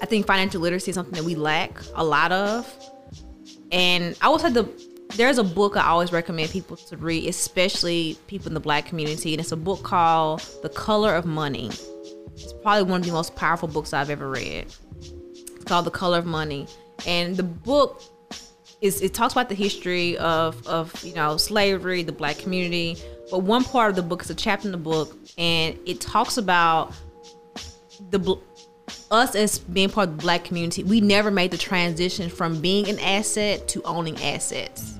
I 0.00 0.06
think 0.06 0.26
financial 0.26 0.60
literacy 0.60 0.90
is 0.90 0.94
something 0.94 1.14
that 1.14 1.24
we 1.24 1.34
lack 1.34 1.80
a 1.94 2.04
lot 2.04 2.32
of, 2.32 2.72
and 3.70 4.16
I 4.20 4.28
would 4.28 4.40
say 4.40 4.50
the 4.50 4.68
there's 5.16 5.38
a 5.38 5.44
book 5.44 5.76
I 5.76 5.86
always 5.86 6.12
recommend 6.12 6.50
people 6.50 6.76
to 6.76 6.96
read, 6.96 7.28
especially 7.28 8.16
people 8.26 8.48
in 8.48 8.54
the 8.54 8.60
Black 8.60 8.86
community, 8.86 9.32
and 9.34 9.40
it's 9.40 9.52
a 9.52 9.56
book 9.56 9.82
called 9.82 10.40
The 10.62 10.68
Color 10.68 11.14
of 11.14 11.24
Money. 11.24 11.70
It's 12.34 12.52
probably 12.62 12.84
one 12.84 13.00
of 13.00 13.06
the 13.06 13.12
most 13.12 13.36
powerful 13.36 13.68
books 13.68 13.92
I've 13.92 14.10
ever 14.10 14.28
read. 14.28 14.66
It's 15.00 15.64
called 15.64 15.84
The 15.84 15.90
Color 15.90 16.18
of 16.18 16.26
Money, 16.26 16.66
and 17.06 17.36
the 17.36 17.42
book 17.42 18.02
is 18.80 19.00
it 19.00 19.14
talks 19.14 19.32
about 19.32 19.48
the 19.48 19.54
history 19.54 20.16
of 20.18 20.66
of 20.66 20.92
you 21.04 21.14
know 21.14 21.36
slavery, 21.36 22.02
the 22.02 22.12
Black 22.12 22.38
community. 22.38 22.96
But 23.30 23.40
one 23.40 23.64
part 23.64 23.90
of 23.90 23.96
the 23.96 24.02
book 24.02 24.22
is 24.22 24.30
a 24.30 24.34
chapter 24.34 24.68
in 24.68 24.72
the 24.72 24.78
book, 24.78 25.16
and 25.38 25.78
it 25.86 26.00
talks 26.00 26.36
about 26.38 26.94
the 28.10 28.36
us 29.10 29.34
as 29.34 29.58
being 29.58 29.90
part 29.90 30.08
of 30.08 30.16
the 30.16 30.22
Black 30.22 30.44
community. 30.44 30.82
We 30.82 31.00
never 31.00 31.30
made 31.30 31.50
the 31.50 31.58
transition 31.58 32.30
from 32.30 32.60
being 32.60 32.88
an 32.88 32.98
asset 32.98 33.68
to 33.68 33.82
owning 33.82 34.20
assets. 34.22 34.98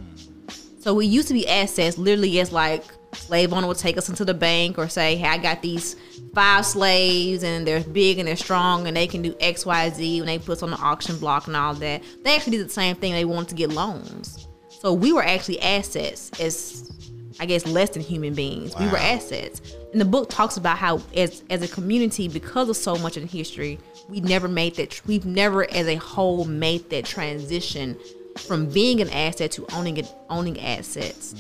So 0.83 0.93
we 0.95 1.07
used 1.07 1.29
to 1.29 1.35
be 1.35 1.47
assets, 1.47 1.97
literally 1.97 2.41
as 2.41 2.51
like 2.51 2.83
slave 3.15 3.53
owner 3.53 3.69
would 3.69 3.79
take 3.79 3.97
us 3.97 4.09
into 4.09 4.25
the 4.25 4.35
bank 4.35 4.79
or 4.79 4.89
say, 4.89 5.15
"Hey, 5.15 5.29
I 5.29 5.39
got 5.39 5.63
these 5.63 5.95
five 6.35 6.67
slaves 6.67 7.45
and 7.45 7.65
they're 7.65 7.85
big 7.85 8.19
and 8.19 8.27
they're 8.27 8.35
strong 8.35 8.89
and 8.89 8.97
they 8.97 9.07
can 9.07 9.23
do 9.23 9.33
X, 9.39 9.65
Y, 9.65 9.91
Z." 9.91 10.21
When 10.21 10.27
they 10.27 10.41
put 10.41 10.55
us 10.55 10.63
on 10.65 10.71
the 10.71 10.79
auction 10.79 11.19
block 11.19 11.47
and 11.47 11.55
all 11.55 11.75
that, 11.75 12.03
they 12.25 12.35
actually 12.35 12.57
did 12.57 12.67
the 12.67 12.73
same 12.73 12.97
thing. 12.97 13.13
They 13.13 13.25
wanted 13.25 13.51
to 13.51 13.55
get 13.55 13.71
loans, 13.71 14.49
so 14.71 14.93
we 14.93 15.13
were 15.13 15.23
actually 15.23 15.61
assets 15.63 16.33
as, 16.41 16.91
I 17.39 17.47
guess, 17.47 17.65
less 17.65 17.91
than 17.91 18.03
human 18.03 18.35
beings. 18.35 18.77
We 18.77 18.89
were 18.89 18.97
assets. 18.97 19.63
And 19.93 20.01
the 20.01 20.05
book 20.05 20.31
talks 20.31 20.57
about 20.57 20.79
how, 20.79 21.01
as 21.15 21.45
as 21.49 21.63
a 21.63 21.69
community, 21.69 22.27
because 22.27 22.69
of 22.69 22.77
so 22.77 22.97
much 22.97 23.17
in 23.17 23.29
history, 23.29 23.79
we 24.09 24.21
never 24.21 24.49
made 24.49 24.75
that. 24.77 25.01
We've 25.07 25.27
never, 25.27 25.71
as 25.71 25.87
a 25.87 25.95
whole, 25.95 26.45
made 26.45 26.91
that 26.91 27.05
transition 27.05 27.97
from 28.39 28.67
being 28.67 29.01
an 29.01 29.11
asset 29.11 29.51
to 29.53 29.67
owning 29.75 29.97
it, 29.97 30.13
owning 30.31 30.61
assets. 30.61 31.35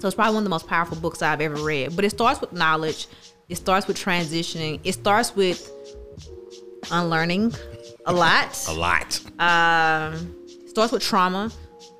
So 0.00 0.08
it's 0.08 0.14
probably 0.14 0.34
one 0.34 0.42
of 0.42 0.44
the 0.44 0.50
most 0.50 0.66
powerful 0.66 0.96
books 0.96 1.22
I've 1.22 1.40
ever 1.40 1.56
read. 1.56 1.94
But 1.94 2.04
it 2.04 2.10
starts 2.10 2.40
with 2.40 2.52
knowledge. 2.52 3.06
It 3.48 3.56
starts 3.56 3.86
with 3.86 3.96
transitioning. 3.96 4.80
It 4.84 4.94
starts 4.94 5.36
with 5.36 5.70
unlearning 6.90 7.54
a 8.06 8.12
lot. 8.12 8.64
A 8.68 8.72
lot. 8.72 9.20
Um, 9.38 10.34
starts 10.66 10.92
with 10.92 11.02
trauma. 11.02 11.50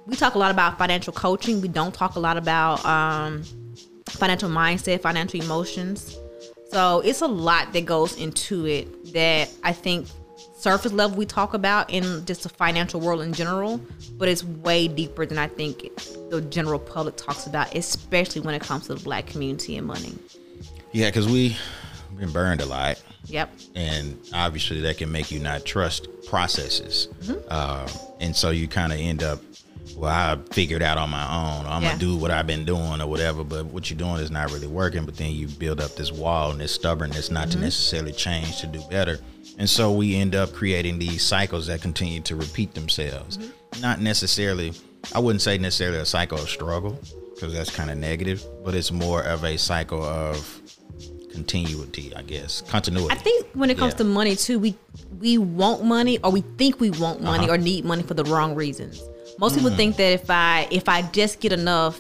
We 0.07 0.17
talk 0.17 0.35
a 0.35 0.39
lot 0.39 0.51
about 0.51 0.79
financial 0.79 1.13
coaching. 1.13 1.61
We 1.61 1.69
don't 1.69 1.95
talk 1.95 2.17
a 2.17 2.21
lot 2.21 2.37
about 2.37 2.85
um, 2.85 3.45
financial 4.09 4.49
mindset, 4.49 5.01
financial 5.01 5.41
emotions. 5.41 6.19
So 6.73 7.01
it's 7.01 7.21
a 7.21 7.29
lot 7.29 7.73
that 7.73 7.85
goes 7.85 8.19
into 8.19 8.67
it 8.67 9.13
that 9.13 9.51
I 9.63 9.73
think 9.73 10.09
surface 10.63 10.93
level 10.93 11.17
we 11.17 11.27
talk 11.27 11.55
about 11.55 11.91
in 11.91 12.25
just 12.25 12.45
the 12.45 12.49
financial 12.49 13.01
world 13.01 13.21
in 13.21 13.33
general, 13.33 13.81
but 14.17 14.29
it's 14.29 14.45
way 14.45 14.87
deeper 14.87 15.27
than 15.27 15.37
I 15.39 15.49
think 15.49 15.83
the 16.31 16.41
general 16.51 16.79
public 16.79 17.17
talks 17.17 17.47
about, 17.47 17.75
especially 17.75 18.43
when 18.43 18.55
it 18.55 18.63
comes 18.63 18.87
to 18.87 18.95
the 18.95 19.03
black 19.03 19.27
community 19.27 19.77
and 19.77 19.87
money. 19.87 20.15
Yeah, 20.93 21.09
because 21.09 21.27
we 21.29 21.57
been 22.17 22.31
burned 22.31 22.61
a 22.61 22.67
lot. 22.67 23.03
Yep. 23.27 23.51
and 23.77 24.19
obviously 24.35 24.81
that 24.81 24.99
can 24.99 25.11
make 25.13 25.31
you 25.31 25.39
not 25.39 25.65
trust 25.65 26.09
processes 26.27 27.07
Mm-hmm. 27.23 27.39
uh, 27.49 27.89
and 28.19 28.35
so 28.35 28.51
you 28.51 28.67
kind 28.67 28.93
of 28.93 28.99
end 28.99 29.23
up 29.23 29.39
well 29.97 30.11
i 30.11 30.37
figured 30.53 30.83
out 30.83 30.99
on 30.99 31.09
my 31.11 31.23
own 31.23 31.65
i'm 31.67 31.83
Yeah. 31.83 31.91
gonna 31.91 32.01
do 32.01 32.17
what 32.17 32.33
i've 32.33 32.49
been 32.49 32.65
doing 32.65 33.01
or 33.01 33.07
whatever 33.07 33.45
but 33.45 33.67
what 33.67 33.89
you're 33.89 33.99
doing 33.99 34.17
is 34.17 34.33
not 34.33 34.51
really 34.51 34.67
working 34.67 35.05
but 35.05 35.17
then 35.17 35.31
you 35.31 35.47
build 35.47 35.81
up 35.81 35.95
this 35.95 36.11
wall 36.11 36.51
and 36.51 36.61
this 36.61 36.73
stubbornness 36.75 37.31
not 37.31 37.47
Mm-hmm. 37.47 37.59
to 37.61 37.65
necessarily 37.65 38.13
change 38.13 38.61
to 38.61 38.67
do 38.67 38.83
better 38.91 39.21
and 39.59 39.69
so 39.69 39.93
we 39.93 40.17
end 40.17 40.35
up 40.35 40.53
creating 40.53 40.99
these 40.99 41.23
cycles 41.23 41.67
that 41.67 41.81
continue 41.83 42.21
to 42.21 42.35
repeat 42.37 42.75
themselves 42.75 43.39
Mm-hmm. 43.39 43.81
not 43.81 44.01
necessarily 44.01 44.73
i 45.15 45.19
wouldn't 45.19 45.43
say 45.43 45.59
necessarily 45.59 45.99
a 45.99 46.05
cycle 46.07 46.39
of 46.39 46.49
struggle 46.49 46.99
because 47.35 47.53
that's 47.55 47.71
kind 47.75 47.91
of 47.91 47.99
negative 47.99 48.43
but 48.65 48.75
it's 48.75 48.93
more 48.93 49.23
of 49.23 49.45
a 49.45 49.57
cycle 49.57 50.03
of 50.03 50.61
continuity 51.33 52.15
i 52.15 52.23
guess 52.23 52.61
continuity 52.63 53.13
I 53.15 53.19
think 53.19 53.47
when 53.55 53.71
it 53.71 53.79
comes 53.79 53.93
Yeah. 53.95 53.99
to 53.99 54.05
money 54.05 54.37
too, 54.37 54.59
we 54.59 54.75
we 55.21 55.39
want 55.39 55.85
money 55.85 56.19
or 56.25 56.31
we 56.31 56.43
think 56.59 56.81
we 56.81 56.91
want 56.91 57.23
money 57.23 57.45
Uh-huh. 57.45 57.55
or 57.55 57.59
need 57.59 57.85
money 57.85 58.03
for 58.03 58.15
the 58.15 58.25
wrong 58.25 58.55
reasons. 58.55 59.03
Most 59.39 59.55
people 59.57 59.71
Mm. 59.71 59.77
think 59.77 59.97
that 59.97 60.13
if 60.21 60.31
I 60.31 60.67
if 60.71 60.89
I 60.89 61.03
just 61.13 61.41
get 61.41 61.53
enough, 61.53 61.99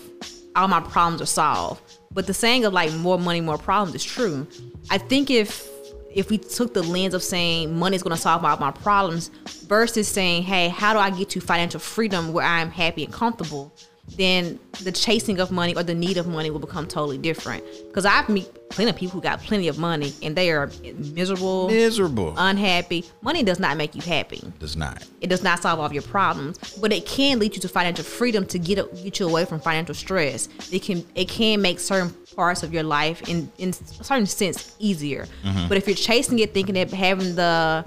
all 0.57 0.69
my 0.69 0.81
problems 0.81 1.23
are 1.23 1.27
solved. 1.43 1.81
But 2.13 2.27
the 2.27 2.35
saying 2.35 2.65
of 2.67 2.73
like 2.73 2.93
more 2.95 3.19
money, 3.19 3.41
more 3.41 3.59
problems 3.59 3.95
is 3.95 4.05
true. 4.05 4.47
I 4.91 4.99
think 4.99 5.31
if 5.31 5.67
if 6.15 6.31
we 6.31 6.39
took 6.39 6.75
the 6.75 6.83
lens 6.83 7.15
of 7.15 7.23
saying 7.23 7.79
money 7.79 7.97
is 7.97 8.03
going 8.03 8.15
to 8.15 8.21
solve 8.21 8.45
all 8.45 8.57
my 8.59 8.71
problems 8.71 9.29
versus 9.67 10.09
saying, 10.09 10.43
hey, 10.43 10.69
how 10.69 10.93
do 10.93 10.99
I 10.99 11.11
get 11.11 11.31
to 11.31 11.41
financial 11.41 11.81
freedom 11.81 12.33
where 12.33 12.45
I'm 12.45 12.71
happy 12.71 13.05
and 13.05 13.13
comfortable? 13.13 13.73
Then 14.17 14.59
the 14.83 14.91
chasing 14.93 15.39
of 15.41 15.51
money 15.51 15.75
or 15.75 15.83
the 15.83 15.95
need 15.95 16.17
of 16.17 16.27
money 16.27 16.51
will 16.51 16.59
become 16.59 16.87
totally 16.87 17.19
different. 17.19 17.65
Because 17.87 18.05
I've 18.05 18.29
met 18.29 18.49
plenty 18.69 18.91
of 18.91 18.97
people 18.97 19.15
who 19.15 19.23
got 19.23 19.41
plenty 19.41 19.69
of 19.69 19.79
money 19.79 20.13
and 20.23 20.35
they 20.35 20.51
are 20.51 20.71
miserable, 20.97 21.69
Miserable. 21.69 22.35
unhappy. 22.37 23.05
Money 23.21 23.43
does 23.43 23.61
not 23.61 23.77
make 23.77 23.95
you 23.95 24.03
happy. 24.03 24.43
Does 24.59 24.77
not. 24.77 25.07
It 25.21 25.29
does 25.29 25.43
not 25.43 25.63
solve 25.63 25.79
all 25.79 25.87
of 25.87 25.93
your 25.93 26.03
problems, 26.03 26.59
but 26.79 26.93
it 26.93 27.07
can 27.07 27.39
lead 27.39 27.55
you 27.55 27.61
to 27.61 27.69
financial 27.69 28.05
freedom 28.05 28.45
to 28.47 28.59
get 28.59 28.77
get 29.03 29.21
you 29.21 29.29
away 29.29 29.45
from 29.45 29.61
financial 29.61 29.95
stress. 29.95 30.49
It 30.73 30.83
can 30.83 31.05
it 31.15 31.29
can 31.29 31.63
make 31.63 31.79
certain 31.79 32.11
parts 32.35 32.63
of 32.63 32.73
your 32.73 32.83
life 32.83 33.29
in 33.29 33.53
in 33.59 33.71
a 33.71 33.73
certain 33.73 34.27
sense 34.27 34.75
easier. 34.79 35.27
Mm-hmm. 35.45 35.69
But 35.69 35.77
if 35.79 35.87
you're 35.87 35.95
chasing 35.97 36.41
it, 36.41 36.53
thinking 36.53 36.75
that 36.75 36.91
having 36.91 37.35
the 37.37 37.85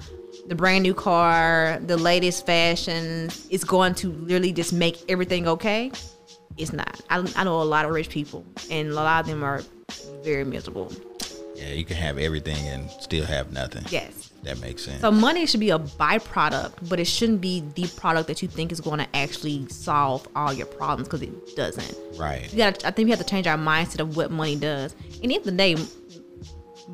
the 0.47 0.55
brand 0.55 0.83
new 0.83 0.93
car, 0.93 1.79
the 1.85 1.97
latest 1.97 2.45
fashion 2.45 3.29
is 3.49 3.63
going 3.63 3.95
to 3.95 4.11
literally 4.11 4.51
just 4.53 4.73
make 4.73 4.97
everything 5.09 5.47
okay, 5.47 5.91
it's 6.57 6.71
not. 6.73 7.01
I, 7.09 7.27
I 7.35 7.43
know 7.43 7.61
a 7.61 7.63
lot 7.63 7.85
of 7.85 7.91
rich 7.91 8.09
people, 8.09 8.45
and 8.69 8.89
a 8.89 8.93
lot 8.93 9.21
of 9.21 9.27
them 9.27 9.43
are 9.43 9.61
very 10.23 10.43
miserable. 10.43 10.91
Yeah, 11.55 11.69
you 11.69 11.85
can 11.85 11.95
have 11.97 12.17
everything 12.17 12.67
and 12.67 12.89
still 12.91 13.25
have 13.25 13.51
nothing. 13.53 13.85
Yes. 13.89 14.31
That 14.43 14.59
makes 14.61 14.83
sense. 14.83 15.01
So 15.01 15.09
money 15.09 15.47
should 15.47 15.59
be 15.59 15.71
a 15.71 15.79
byproduct, 15.79 16.87
but 16.87 16.99
it 16.99 17.05
shouldn't 17.05 17.41
be 17.41 17.63
the 17.73 17.87
product 17.97 18.27
that 18.27 18.43
you 18.43 18.47
think 18.47 18.71
is 18.71 18.79
going 18.79 18.99
to 18.99 19.15
actually 19.15 19.67
solve 19.69 20.27
all 20.35 20.53
your 20.53 20.67
problems 20.67 21.07
because 21.07 21.23
it 21.23 21.55
doesn't. 21.55 21.97
right. 22.19 22.51
You 22.51 22.57
got. 22.57 22.85
I 22.85 22.91
think 22.91 23.07
we 23.07 23.09
have 23.09 23.19
to 23.19 23.25
change 23.25 23.47
our 23.47 23.57
mindset 23.57 24.01
of 24.01 24.15
what 24.15 24.29
money 24.29 24.55
does. 24.55 24.93
And 24.93 25.15
at 25.15 25.21
the 25.21 25.33
end 25.33 25.37
of 25.37 25.45
the 25.45 25.51
day, 25.53 25.75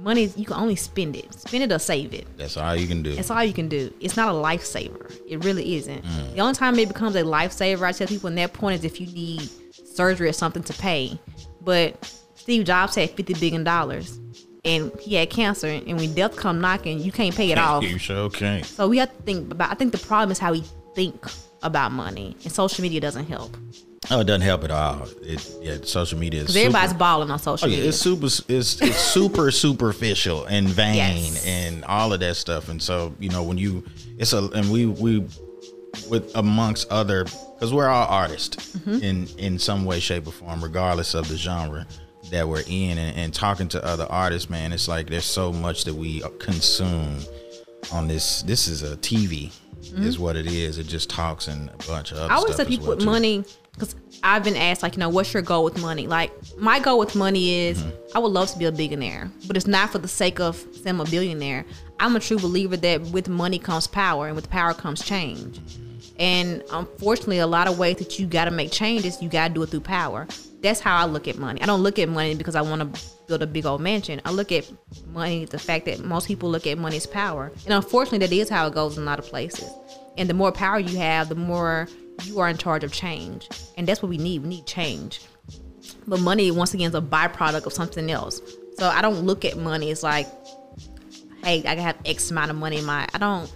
money 0.01 0.31
you 0.35 0.45
can 0.45 0.57
only 0.57 0.75
spend 0.75 1.15
it, 1.15 1.33
spend 1.33 1.63
it 1.63 1.71
or 1.71 1.79
save 1.79 2.13
it. 2.13 2.25
That's 2.37 2.57
all 2.57 2.75
you 2.75 2.87
can 2.87 3.03
do. 3.03 3.15
That's 3.15 3.29
all 3.29 3.43
you 3.43 3.53
can 3.53 3.69
do. 3.69 3.93
It's 3.99 4.17
not 4.17 4.29
a 4.29 4.31
lifesaver. 4.37 5.15
It 5.27 5.43
really 5.43 5.75
isn't. 5.75 6.03
Mm. 6.03 6.33
The 6.33 6.41
only 6.41 6.53
time 6.55 6.77
it 6.79 6.87
becomes 6.87 7.15
a 7.15 7.23
lifesaver, 7.23 7.83
I 7.83 7.91
tell 7.91 8.07
people 8.07 8.27
in 8.27 8.35
that 8.35 8.53
point 8.53 8.79
is 8.79 8.85
if 8.85 8.99
you 8.99 9.07
need 9.07 9.49
surgery 9.85 10.27
or 10.29 10.33
something 10.33 10.63
to 10.63 10.73
pay. 10.73 11.19
But 11.61 12.13
Steve 12.35 12.65
Jobs 12.65 12.95
had 12.95 13.11
fifty 13.11 13.33
billion 13.33 13.63
dollars, 13.63 14.19
and 14.65 14.91
he 14.99 15.15
had 15.15 15.29
cancer. 15.29 15.67
And 15.67 15.97
when 15.97 16.13
death 16.13 16.35
come 16.35 16.59
knocking, 16.59 16.99
you 16.99 17.11
can't 17.11 17.35
pay 17.35 17.51
it 17.51 17.57
off. 17.59 17.83
you 17.83 17.97
sure 17.97 18.29
can't 18.29 18.65
So 18.65 18.87
we 18.87 18.97
have 18.97 19.15
to 19.15 19.23
think 19.23 19.51
about. 19.51 19.71
I 19.71 19.75
think 19.75 19.91
the 19.91 19.99
problem 19.99 20.31
is 20.31 20.39
how 20.39 20.51
we 20.51 20.63
think 20.95 21.23
about 21.61 21.91
money, 21.91 22.35
and 22.43 22.51
social 22.51 22.81
media 22.81 22.99
doesn't 22.99 23.25
help 23.27 23.55
Oh, 24.13 24.19
it 24.19 24.25
doesn't 24.25 24.41
help 24.41 24.63
at 24.65 24.71
all. 24.71 25.07
It 25.21 25.55
yeah, 25.61 25.77
social 25.83 26.19
media 26.19 26.41
is 26.41 26.47
because 26.47 26.57
everybody's 26.57 26.93
balling 26.93 27.31
on 27.31 27.39
social 27.39 27.65
Oh 27.67 27.69
yeah, 27.69 27.77
media. 27.77 27.89
it's 27.89 27.97
super 27.97 28.25
it's, 28.25 28.81
it's 28.81 28.97
super 28.99 29.51
superficial 29.65 30.45
and 30.45 30.67
vain 30.67 30.95
Yes. 30.95 31.45
and 31.45 31.83
all 31.85 32.11
of 32.13 32.19
that 32.19 32.35
stuff. 32.35 32.67
And 32.69 32.81
so, 32.81 33.13
you 33.19 33.29
know, 33.29 33.41
when 33.43 33.57
you 33.57 33.83
it's 34.17 34.33
a 34.33 34.43
and 34.53 34.69
we 34.71 34.85
we 34.85 35.25
with 36.09 36.31
amongst 36.35 36.91
other 36.91 37.23
because 37.25 37.73
we're 37.73 37.87
all 37.87 38.07
artists 38.07 38.57
Mm-hmm. 38.77 39.03
in 39.03 39.27
in 39.37 39.59
some 39.59 39.85
way, 39.85 39.99
shape, 39.99 40.27
or 40.27 40.31
form, 40.31 40.61
regardless 40.63 41.13
of 41.13 41.27
the 41.27 41.37
genre 41.37 41.85
that 42.31 42.47
we're 42.47 42.63
in 42.67 42.97
and, 42.97 43.17
and 43.17 43.33
talking 43.33 43.67
to 43.69 43.83
other 43.85 44.05
artists, 44.09 44.49
man, 44.49 44.71
it's 44.73 44.87
like 44.87 45.09
there's 45.09 45.25
so 45.25 45.51
much 45.51 45.83
that 45.85 45.93
we 45.93 46.21
consume 46.39 47.17
on 47.91 48.07
this 48.07 48.41
this 48.43 48.67
is 48.67 48.83
a 48.83 48.97
TV 48.97 49.51
is 49.97 50.17
what 50.19 50.35
it 50.35 50.45
is. 50.45 50.77
It 50.77 50.87
just 50.87 51.09
talks 51.09 51.47
and 51.47 51.69
a 51.69 51.77
bunch 51.87 52.11
of 52.11 52.17
other 52.17 52.25
Mm-hmm. 52.27 52.33
I 52.33 52.35
always 52.35 52.55
tell 52.55 52.65
people 52.65 52.87
well, 52.87 52.95
with 52.97 53.05
too. 53.05 53.11
money 53.11 53.43
because 53.73 53.95
I've 54.23 54.43
been 54.43 54.55
asked 54.55 54.83
like, 54.83 54.95
you 54.95 54.99
know, 54.99 55.09
what's 55.09 55.33
your 55.33 55.43
goal 55.43 55.63
with 55.63 55.81
money? 55.81 56.07
Like 56.07 56.31
my 56.57 56.79
goal 56.79 56.99
with 56.99 57.15
money 57.15 57.67
is 57.67 57.81
Mm-hmm. 58.11 58.17
I 58.17 58.19
would 58.19 58.31
love 58.31 58.51
to 58.51 58.59
be 58.59 58.65
a 58.65 58.71
billionaire, 58.71 59.31
but 59.47 59.55
it's 59.55 59.67
not 59.67 59.89
for 59.91 59.99
the 59.99 60.07
sake 60.07 60.39
of 60.39 60.57
saying 60.73 60.87
I'm 60.87 60.99
a 60.99 61.05
billionaire. 61.05 61.65
I'm 61.99 62.15
a 62.15 62.19
true 62.19 62.37
believer 62.37 62.75
that 62.77 63.01
with 63.03 63.29
money 63.29 63.59
comes 63.59 63.87
power, 63.87 64.27
and 64.27 64.35
with 64.35 64.49
power 64.49 64.73
comes 64.73 65.03
change. 65.03 65.59
And 66.19 66.63
unfortunately, 66.71 67.39
a 67.39 67.47
lot 67.47 67.67
of 67.67 67.79
ways 67.79 67.97
that 67.97 68.19
you 68.19 68.27
got 68.27 68.45
to 68.45 68.51
make 68.51 68.71
changes, 68.71 69.21
you 69.21 69.29
got 69.29 69.49
to 69.49 69.53
do 69.53 69.63
it 69.63 69.69
through 69.69 69.81
power. 69.81 70.27
That's 70.61 70.79
how 70.79 70.97
I 70.97 71.05
look 71.05 71.27
at 71.27 71.37
money. 71.37 71.61
I 71.61 71.65
don't 71.65 71.81
look 71.81 71.97
at 71.97 72.09
money 72.09 72.35
because 72.35 72.55
I 72.55 72.61
want 72.61 72.93
to 72.93 73.01
build 73.27 73.41
a 73.41 73.47
big 73.47 73.65
old 73.65 73.81
mansion. 73.81 74.21
I 74.25 74.31
look 74.31 74.51
at 74.51 74.69
money 75.07 75.45
the 75.45 75.57
fact 75.57 75.85
that 75.85 76.03
most 76.03 76.27
people 76.27 76.49
look 76.51 76.67
at 76.67 76.77
money 76.77 76.97
as 76.97 77.07
power, 77.07 77.51
and 77.65 77.73
unfortunately, 77.73 78.19
that 78.27 78.33
is 78.33 78.49
how 78.49 78.67
it 78.67 78.73
goes 78.73 78.97
in 78.97 79.03
a 79.03 79.05
lot 79.05 79.19
of 79.19 79.25
places. 79.25 79.69
And 80.17 80.29
the 80.29 80.33
more 80.33 80.51
power 80.51 80.79
you 80.79 80.97
have, 80.97 81.29
the 81.29 81.35
more 81.35 81.87
you 82.23 82.39
are 82.39 82.49
in 82.49 82.57
charge 82.57 82.83
of 82.83 82.91
change, 82.91 83.49
and 83.77 83.87
that's 83.87 84.01
what 84.01 84.09
we 84.09 84.17
need. 84.17 84.43
We 84.43 84.49
need 84.49 84.65
change. 84.65 85.21
But 86.07 86.19
money, 86.19 86.51
once 86.51 86.73
again, 86.73 86.89
is 86.89 86.95
a 86.95 87.01
byproduct 87.01 87.65
of 87.65 87.73
something 87.73 88.09
else. 88.11 88.41
So 88.77 88.87
I 88.87 89.01
don't 89.01 89.25
look 89.25 89.45
at 89.45 89.57
money 89.57 89.91
as 89.91 90.03
like, 90.03 90.27
hey, 91.43 91.59
I 91.59 91.75
can 91.75 91.79
have 91.79 91.97
X 92.05 92.31
amount 92.31 92.51
of 92.51 92.57
money 92.57 92.77
in 92.77 92.85
my. 92.85 93.07
I 93.13 93.17
don't. 93.17 93.51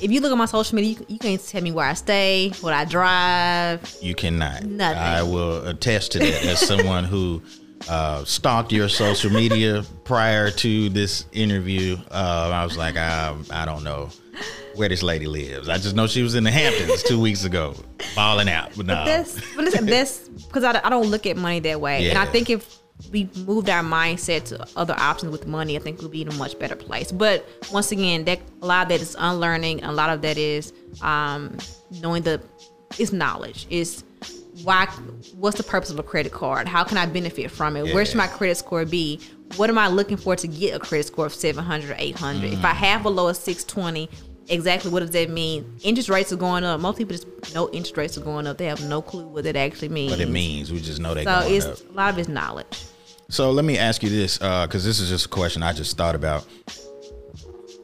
If 0.00 0.10
you 0.10 0.20
look 0.20 0.32
at 0.32 0.38
my 0.38 0.46
social 0.46 0.76
media, 0.76 0.96
you, 0.98 1.06
you 1.08 1.18
can't 1.18 1.44
tell 1.44 1.60
me 1.60 1.70
where 1.70 1.86
I 1.86 1.94
stay, 1.94 2.50
what 2.60 2.72
I 2.72 2.84
drive. 2.84 3.96
You 4.00 4.14
cannot. 4.14 4.64
Nothing. 4.64 4.98
I 4.98 5.22
will 5.22 5.66
attest 5.66 6.12
to 6.12 6.18
that 6.18 6.44
as 6.44 6.66
someone 6.66 7.04
who 7.04 7.42
uh, 7.88 8.24
stalked 8.24 8.72
your 8.72 8.88
social 8.88 9.30
media 9.30 9.84
prior 10.04 10.50
to 10.50 10.88
this 10.88 11.26
interview. 11.32 11.98
Uh, 12.10 12.50
I 12.52 12.64
was 12.64 12.76
like, 12.76 12.96
I, 12.96 13.34
I 13.50 13.64
don't 13.64 13.84
know 13.84 14.10
where 14.74 14.88
this 14.88 15.02
lady 15.02 15.26
lives. 15.26 15.68
I 15.68 15.78
just 15.78 15.94
know 15.94 16.06
she 16.06 16.22
was 16.22 16.34
in 16.34 16.44
the 16.44 16.50
Hamptons 16.50 17.02
two 17.02 17.20
weeks 17.20 17.44
ago, 17.44 17.74
balling 18.14 18.48
out. 18.48 18.70
But 18.76 18.86
no, 18.86 19.04
That's 19.04 19.34
but 19.54 19.64
listen, 19.64 19.86
that's 19.86 20.28
because 20.28 20.64
I, 20.64 20.80
I 20.84 20.90
don't 20.90 21.06
look 21.08 21.26
at 21.26 21.36
money 21.36 21.60
that 21.60 21.80
way, 21.80 22.08
and 22.10 22.18
I 22.18 22.26
think 22.26 22.50
if 22.50 22.78
we 23.10 23.28
moved 23.46 23.68
our 23.68 23.82
mindset 23.82 24.44
to 24.44 24.66
other 24.76 24.94
options 24.96 25.32
with 25.32 25.46
money, 25.46 25.76
I 25.76 25.80
think 25.80 25.98
we'll 26.00 26.08
be 26.08 26.22
in 26.22 26.28
a 26.28 26.34
much 26.34 26.58
better 26.58 26.76
place. 26.76 27.10
But 27.10 27.46
once 27.72 27.90
again, 27.92 28.24
that 28.24 28.40
a 28.62 28.66
lot 28.66 28.84
of 28.84 28.88
that 28.90 29.00
is 29.00 29.16
unlearning, 29.18 29.82
a 29.84 29.92
lot 29.92 30.10
of 30.10 30.22
that 30.22 30.38
is 30.38 30.72
um, 31.02 31.56
knowing 32.00 32.22
the 32.22 32.40
it's 32.98 33.12
knowledge. 33.12 33.66
It's 33.70 34.04
why 34.64 34.86
what's 35.36 35.56
the 35.56 35.62
purpose 35.64 35.90
of 35.90 35.98
a 35.98 36.02
credit 36.02 36.30
card? 36.32 36.68
How 36.68 36.84
can 36.84 36.98
I 36.98 37.06
benefit 37.06 37.50
from 37.50 37.76
it? 37.76 37.92
Where 37.94 38.04
should 38.04 38.16
my 38.18 38.26
credit 38.26 38.56
score 38.56 38.84
be? 38.84 39.18
What 39.56 39.68
am 39.70 39.78
I 39.78 39.88
looking 39.88 40.16
for 40.16 40.36
to 40.36 40.46
get 40.46 40.74
a 40.74 40.78
credit 40.78 41.06
score 41.06 41.26
of 41.26 41.34
700 41.34 41.90
or 41.90 41.96
800? 41.98 42.52
If 42.52 42.58
Mm. 42.60 42.64
I 42.64 42.72
have 42.74 43.02
below 43.02 43.28
a 43.28 43.34
620, 43.34 44.08
exactly 44.52 44.90
what 44.90 45.00
does 45.00 45.10
that 45.10 45.30
mean? 45.30 45.78
Interest 45.82 46.08
rates 46.08 46.32
are 46.32 46.36
going 46.36 46.62
up. 46.62 46.78
Most 46.80 46.98
people 46.98 47.16
just 47.16 47.54
know 47.54 47.68
interest 47.70 47.96
rates 47.96 48.16
are 48.16 48.22
going 48.22 48.46
up. 48.46 48.58
They 48.58 48.66
have 48.66 48.84
no 48.88 49.02
clue 49.02 49.26
what 49.26 49.44
that 49.44 49.56
actually 49.56 49.88
means. 49.88 50.12
what 50.12 50.20
it 50.20 50.28
means. 50.28 50.70
We 50.70 50.80
just 50.80 51.00
know 51.00 51.14
they 51.14 51.24
So 51.24 51.40
it's 51.44 51.66
up. 51.66 51.78
a 51.90 51.92
lot 51.92 52.12
of 52.12 52.18
it's 52.18 52.28
knowledge. 52.28 52.84
So 53.28 53.50
let 53.50 53.64
me 53.64 53.78
ask 53.78 54.02
you 54.02 54.10
this, 54.10 54.38
because 54.38 54.84
this 54.84 55.00
is 55.00 55.08
just 55.08 55.26
a 55.26 55.28
question 55.28 55.62
I 55.62 55.72
just 55.72 55.96
thought 55.96 56.14
about. 56.14 56.46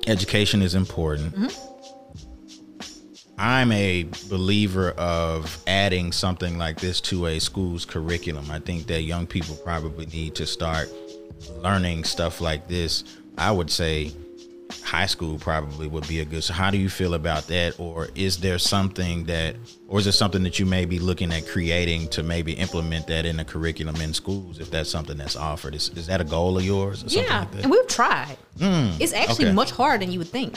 Education 0.06 0.62
is 0.62 0.74
important. 0.74 1.34
hmm 1.34 1.46
I'm 3.40 3.70
a 3.70 4.02
believer 4.28 4.90
of 4.98 5.62
adding 5.68 6.10
something 6.10 6.58
like 6.58 6.80
this 6.80 7.00
to 7.02 7.26
a 7.26 7.38
school's 7.38 7.84
curriculum. 7.84 8.50
I 8.50 8.58
think 8.58 8.88
that 8.88 9.02
young 9.02 9.28
people 9.28 9.54
probably 9.54 10.06
need 10.06 10.34
to 10.34 10.44
start 10.46 10.90
learning 11.62 12.02
stuff 12.02 12.40
like 12.40 12.66
this. 12.66 13.04
I 13.38 13.52
would 13.52 13.70
say 13.70 14.12
high 14.84 15.06
school 15.06 15.38
probably 15.38 15.86
would 15.86 16.06
be 16.08 16.20
a 16.20 16.24
good. 16.24 16.42
So 16.44 16.52
how 16.52 16.70
do 16.70 16.78
you 16.78 16.88
feel 16.88 17.14
about 17.14 17.46
that? 17.48 17.78
Or 17.78 18.08
is 18.14 18.38
there 18.38 18.58
something 18.58 19.24
that, 19.24 19.56
or 19.88 19.98
is 19.98 20.04
there 20.04 20.12
something 20.12 20.42
that 20.42 20.58
you 20.58 20.66
may 20.66 20.84
be 20.84 20.98
looking 20.98 21.32
at 21.32 21.46
creating 21.46 22.08
to 22.08 22.22
maybe 22.22 22.52
implement 22.52 23.06
that 23.08 23.24
in 23.26 23.36
the 23.38 23.44
curriculum 23.44 23.96
in 23.96 24.12
schools? 24.14 24.58
If 24.60 24.70
that's 24.70 24.90
something 24.90 25.16
that's 25.16 25.36
offered, 25.36 25.74
is, 25.74 25.88
is 25.96 26.06
that 26.06 26.20
a 26.20 26.24
goal 26.24 26.58
of 26.58 26.64
yours? 26.64 27.02
Or 27.04 27.08
Yeah, 27.08 27.40
like 27.40 27.52
that? 27.52 27.62
and 27.62 27.70
we've 27.70 27.86
tried. 27.86 28.36
it's 28.60 29.12
actually 29.12 29.46
okay. 29.46 29.54
much 29.54 29.70
harder 29.70 30.04
than 30.04 30.12
you 30.12 30.18
would 30.18 30.28
think. 30.28 30.54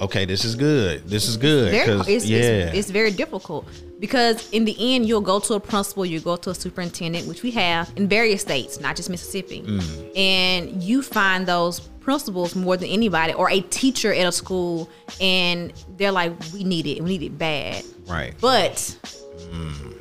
okay, 0.00 0.24
this 0.24 0.44
is 0.44 0.54
good. 0.56 1.08
This 1.08 1.28
is 1.28 1.36
good. 1.36 1.70
Very, 1.70 1.86
'cause- 1.86 2.08
it's, 2.08 2.26
yeah, 2.26 2.38
it's, 2.40 2.78
it's 2.78 2.90
very 2.90 3.10
difficult 3.12 3.66
because 4.00 4.50
in 4.50 4.64
the 4.64 4.76
end, 4.94 5.06
you'll 5.06 5.20
go 5.20 5.38
to 5.38 5.54
a 5.54 5.60
principal, 5.60 6.04
you 6.04 6.18
go 6.20 6.34
to 6.36 6.50
a 6.50 6.54
superintendent, 6.54 7.26
which 7.28 7.42
we 7.44 7.52
have 7.52 7.90
in 7.96 8.08
various 8.08 8.42
states, 8.42 8.80
not 8.80 8.96
just 8.96 9.08
Mississippi, 9.08 9.62
Mm. 9.62 10.16
and 10.18 10.82
you 10.82 11.02
find 11.02 11.46
those 11.46 11.80
principals 12.02 12.54
more 12.54 12.76
than 12.76 12.88
anybody, 12.88 13.32
or 13.32 13.50
a 13.50 13.60
teacher 13.60 14.12
at 14.12 14.26
a 14.26 14.32
school, 14.32 14.88
and 15.20 15.72
they're 15.96 16.12
like, 16.12 16.32
"We 16.52 16.64
need 16.64 16.86
it, 16.86 17.02
we 17.02 17.18
need 17.18 17.22
it 17.22 17.38
bad." 17.38 17.84
right. 18.06 18.34
But 18.40 18.96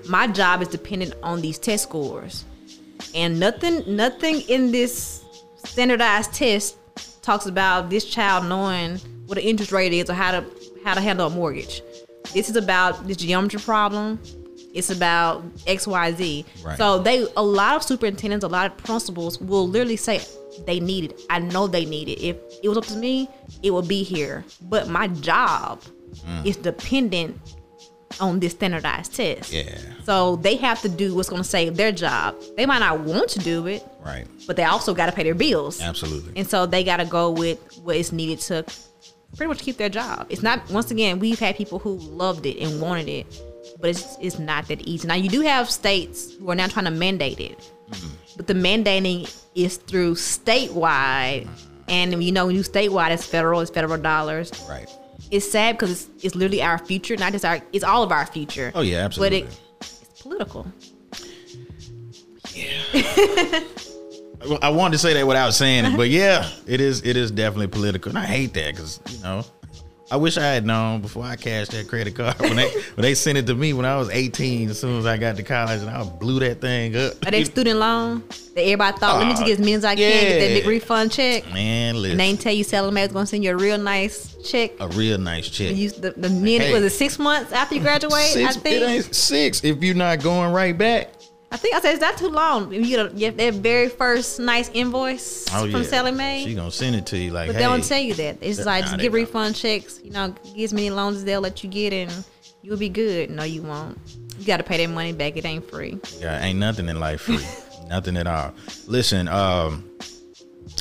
my 0.08 0.28
job 0.28 0.62
is 0.62 0.68
dependent 0.68 1.14
on 1.24 1.42
these 1.42 1.58
test 1.58 1.84
scores, 1.84 2.46
and 3.14 3.40
nothing, 3.40 3.84
nothing 3.88 4.42
in 4.42 4.72
this 4.72 5.24
standardized 5.66 6.34
test 6.34 6.76
talks 7.22 7.46
about 7.46 7.90
this 7.90 8.06
child 8.06 8.46
knowing 8.46 8.98
what 9.28 9.38
an 9.38 9.44
interest 9.44 9.72
rate 9.72 9.94
is 9.94 10.10
or 10.10 10.14
how 10.14 10.32
to 10.32 10.46
how 10.84 10.94
to 10.94 11.02
handle 11.02 11.28
a 11.28 11.30
mortgage. 11.30 11.82
This 12.34 12.50
is 12.50 12.56
about 12.56 13.08
this 13.08 13.18
geometry 13.18 13.60
problem. 13.60 14.20
It's 14.74 14.90
about 14.90 15.44
X, 15.68 15.86
Y, 15.88 16.12
Z. 16.14 16.46
Right. 16.64 16.78
So 16.78 17.00
they, 17.00 17.28
a 17.36 17.44
lot 17.44 17.76
of 17.76 17.84
superintendents, 17.84 18.46
a 18.46 18.48
lot 18.48 18.72
of 18.72 18.78
principals 18.78 19.40
will 19.40 19.68
literally 19.68 19.98
say 19.98 20.22
they 20.66 20.80
need 20.80 21.12
it. 21.12 21.22
I 21.30 21.40
know 21.40 21.68
they 21.68 21.86
need 21.86 22.10
it. 22.10 22.22
If 22.22 22.38
it 22.64 22.70
was 22.70 22.78
up 22.78 22.86
to 22.86 22.96
me, 22.96 23.30
it 23.64 23.72
would 23.72 23.88
be 23.88 24.04
here. 24.04 24.46
But 24.62 24.88
my 24.88 25.08
job 25.08 25.82
mm. 26.26 26.46
is 26.46 26.58
dependent 26.58 27.40
on 28.20 28.40
this 28.40 28.52
standardized 28.52 29.16
test. 29.16 29.52
Yeah. 29.52 29.78
So 30.04 30.36
they 30.38 30.56
have 30.58 30.82
to 30.82 30.90
do 30.90 31.16
what's 31.16 31.30
going 31.30 31.42
to 31.42 31.48
save 31.48 31.78
their 31.78 31.92
job. 31.92 32.36
They 32.58 32.66
might 32.66 32.80
not 32.80 33.02
want 33.02 33.30
to 33.32 33.40
do 33.40 33.68
it, 33.68 33.86
Right. 34.06 34.28
but 34.48 34.56
they 34.58 34.64
also 34.64 34.94
got 34.94 35.06
to 35.06 35.12
pay 35.12 35.24
their 35.24 35.36
bills. 35.36 35.82
Absolutely. 35.82 36.34
And 36.36 36.50
so 36.50 36.66
they 36.66 36.84
got 36.84 36.98
to 36.98 37.06
go 37.06 37.32
with 37.32 37.60
what 37.84 37.96
is 37.96 38.12
needed 38.12 38.40
to 38.42 38.66
pretty 39.38 39.48
much 39.48 39.60
keep 39.60 39.78
their 39.78 39.90
job. 39.90 40.28
It's 40.30 40.44
not, 40.44 40.70
once 40.70 40.92
again, 40.92 41.20
we've 41.20 41.40
had 41.40 41.56
people 41.56 41.80
who 41.80 41.92
loved 41.92 42.46
it 42.46 42.58
and 42.60 42.82
wanted 42.82 43.08
it, 43.08 43.42
but 43.82 43.90
it's 43.92 44.18
it's 44.22 44.40
not 44.40 44.68
that 44.68 44.82
easy. 44.82 45.08
Now 45.08 45.16
you 45.16 45.30
do 45.30 45.42
have 45.42 45.70
states 45.70 46.34
who 46.36 46.50
are 46.52 46.56
now 46.56 46.68
trying 46.68 46.86
to 46.86 46.92
mandate 46.92 47.40
it, 47.40 47.72
but 48.38 48.48
the 48.48 48.54
mandating 48.54 49.34
is 49.56 49.78
through 49.78 50.16
statewide, 50.16 51.48
and 51.88 52.24
you 52.24 52.32
know 52.32 52.46
when 52.48 52.56
you 52.56 52.62
statewide, 52.62 53.12
it's 53.12 53.26
federal, 53.26 53.60
it's 53.62 53.72
federal 53.72 53.98
dollars. 54.02 54.52
Right. 54.70 54.90
It's 55.30 55.50
sad 55.50 55.78
because 55.78 55.92
it's, 56.10 56.26
it's 56.26 56.36
literally 56.36 56.62
our 56.62 56.78
future, 56.78 57.16
not 57.18 57.32
just 57.32 57.46
our. 57.46 57.60
It's 57.74 57.84
all 57.86 58.04
of 58.04 58.12
our 58.12 58.26
future. 58.26 58.72
Oh, 58.76 58.82
yeah, 58.82 59.04
But 59.04 59.06
absolutely. 59.06 59.38
it, 59.44 59.60
it's 59.80 60.22
political. 60.22 60.68
Well, 64.44 64.58
I 64.64 64.70
wanted 64.72 64.94
to 64.94 64.98
say 64.98 65.14
that 65.14 65.28
without 65.28 65.54
saying 65.54 65.86
it, 65.86 65.96
but 65.96 66.10
yeah, 66.10 66.50
it 66.66 66.82
is. 66.82 67.04
It 67.06 67.16
is 67.16 67.30
definitely 67.30 67.68
political, 67.68 68.10
and 68.10 68.18
I 68.18 68.26
hate 68.26 68.56
that 68.56 68.74
because 68.74 69.00
you 69.12 69.22
know, 69.22 69.46
I 70.12 70.18
wish 70.18 70.38
I 70.38 70.44
had 70.44 70.66
known 70.66 71.00
before 71.02 71.24
I 71.24 71.38
cashed 71.38 71.72
that 71.72 71.88
credit 71.88 72.16
card 72.16 72.38
when 72.42 72.58
they 72.58 72.70
when 72.70 73.02
they 73.04 73.16
sent 73.16 73.38
it 73.38 73.48
to 73.48 73.56
me 73.56 73.72
when 73.72 73.86
I 73.86 73.96
was 73.98 74.10
eighteen. 74.10 74.70
As 74.70 74.80
soon 74.80 75.00
as 75.00 75.06
I 75.06 75.18
got 75.18 75.38
to 75.38 75.44
college, 75.44 75.80
and 75.82 75.90
I 75.90 76.04
blew 76.04 76.40
that 76.42 76.60
thing 76.60 76.96
up. 76.98 77.26
Are 77.26 77.32
they 77.32 77.46
student 77.46 77.80
loan 77.80 78.22
that 78.54 78.62
everybody 78.62 78.98
thought, 78.98 79.20
let 79.20 79.28
me 79.28 79.32
just 79.34 79.46
get 79.46 79.54
as 79.54 79.60
many 79.60 79.74
as 79.74 79.86
I 79.86 79.96
can, 79.96 80.10
get 80.12 80.40
that 80.40 80.48
big 80.54 80.68
refund 80.68 81.14
check? 81.14 81.46
Man, 81.54 81.96
listen, 81.96 82.12
And 82.12 82.20
they 82.20 82.28
didn't 82.28 82.42
tell 82.42 82.54
you 82.54 82.66
Sallie 82.66 82.92
Mae 82.92 83.04
was 83.04 83.14
gonna 83.14 83.26
send 83.26 83.44
you 83.46 83.52
a 83.52 83.56
real 83.56 83.78
nice 83.78 84.36
check. 84.44 84.72
a 84.82 84.90
real 84.90 85.18
nice 85.18 85.48
check. 85.50 85.74
You, 85.76 85.90
the, 85.92 86.12
the 86.12 86.30
minute 86.30 86.68
Hey. 86.68 86.74
was 86.74 86.84
it 86.84 86.90
six 86.90 87.18
months 87.18 87.54
after 87.54 87.76
you 87.76 87.82
graduate? 87.82 88.26
Six, 88.26 88.58
I 88.58 88.60
think. 88.60 88.82
it 88.82 88.86
ain't 88.90 89.16
six 89.16 89.64
if 89.64 89.82
you're 89.82 89.96
not 89.96 90.22
going 90.22 90.52
right 90.52 90.78
back. 90.78 91.14
I 91.52 91.58
think 91.58 91.76
I 91.76 91.82
said, 91.82 91.94
is 91.94 92.00
that 92.00 92.18
too 92.18 92.30
long? 92.30 92.72
You 92.72 92.86
get, 92.86 93.06
a, 93.06 93.10
get 93.10 93.38
that 93.38 93.56
very 93.56 93.90
first 93.90 94.40
nice 94.40 94.70
invoice 94.74 95.48
Oh 95.54 95.70
from 95.70 95.82
yeah, 95.82 95.88
Sallie 95.88 96.12
Mae. 96.14 96.46
She 96.46 96.56
gonna 96.56 96.72
send 96.72 96.96
it 96.96 97.06
to 97.08 97.18
you 97.18 97.32
like, 97.32 97.48
but 97.48 97.56
hey, 97.58 97.62
they 97.64 97.68
don't 97.68 97.84
tell 97.84 98.00
you 98.00 98.14
that. 98.14 98.38
It's 98.40 98.60
Nah, 98.60 98.66
like 98.66 98.84
just 98.86 98.98
they 98.98 99.04
get 99.04 99.12
refund 99.12 99.56
checks. 99.56 100.00
You 100.02 100.12
know, 100.12 100.34
get 100.56 100.64
as 100.64 100.74
many 100.74 100.90
loans 100.90 101.18
as 101.18 101.26
they'll 101.26 101.42
let 101.42 101.62
you 101.64 101.70
get, 101.70 101.92
and 101.92 102.12
you'll 102.62 102.78
be 102.78 102.88
good. 102.90 103.30
No, 103.30 103.44
you 103.44 103.64
won't. 103.64 103.98
You 104.40 104.46
got 104.46 104.58
to 104.58 104.64
pay 104.64 104.84
that 104.84 104.92
money 104.92 105.12
back. 105.12 105.36
It 105.36 105.46
ain't 105.46 105.70
free. 105.70 106.00
Yeah, 106.20 106.42
ain't 106.42 106.58
nothing 106.58 106.88
in 106.88 107.00
life 107.00 107.22
free. 107.22 107.46
nothing 107.90 108.16
at 108.16 108.28
all. 108.28 108.54
Listen, 108.88 109.28
um, 109.28 109.88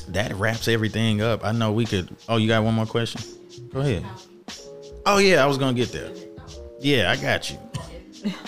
that 0.07 0.33
wraps 0.35 0.67
everything 0.69 1.21
up. 1.21 1.43
I 1.45 1.51
know 1.51 1.73
we 1.73 1.85
could. 1.85 2.09
Oh, 2.29 2.37
you 2.37 2.47
got 2.47 2.63
one 2.63 2.73
more 2.75 2.85
question? 2.85 3.21
Go 3.73 3.81
ahead. 3.81 4.05
Oh 5.05 5.17
yeah, 5.17 5.43
I 5.43 5.47
was 5.47 5.57
gonna 5.57 5.73
get 5.73 5.91
there. 5.91 6.11
Yeah, 6.79 7.11
I 7.11 7.17
got 7.17 7.51
you. 7.51 7.57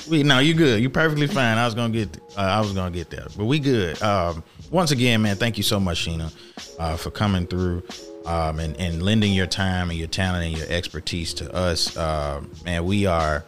We 0.09 0.23
no, 0.23 0.39
you 0.39 0.53
good. 0.53 0.81
You 0.81 0.89
perfectly 0.89 1.27
fine. 1.27 1.57
I 1.57 1.65
was 1.65 1.75
gonna 1.75 1.93
get. 1.93 2.17
Uh, 2.38 2.41
I 2.41 2.59
was 2.59 2.73
gonna 2.73 2.91
get 2.91 3.09
there, 3.09 3.27
but 3.38 3.45
we 3.45 3.59
good. 3.59 4.01
Um, 4.01 4.43
once 4.71 4.91
again, 4.91 5.21
man, 5.21 5.36
thank 5.36 5.57
you 5.57 5.63
so 5.63 5.79
much, 5.79 6.05
Sheena, 6.05 6.31
uh, 6.79 6.97
for 6.97 7.12
coming 7.12 7.47
through. 7.47 7.83
Um, 8.25 8.59
and, 8.59 8.79
and 8.79 9.03
lending 9.03 9.33
your 9.33 9.47
time 9.47 9.89
and 9.89 9.99
your 9.99 10.07
talent 10.07 10.45
and 10.45 10.57
your 10.57 10.65
expertise 10.69 11.33
to 11.33 11.53
us. 11.53 11.97
Uh, 11.97 12.41
man, 12.63 12.86
we 12.86 13.05
are, 13.05 13.43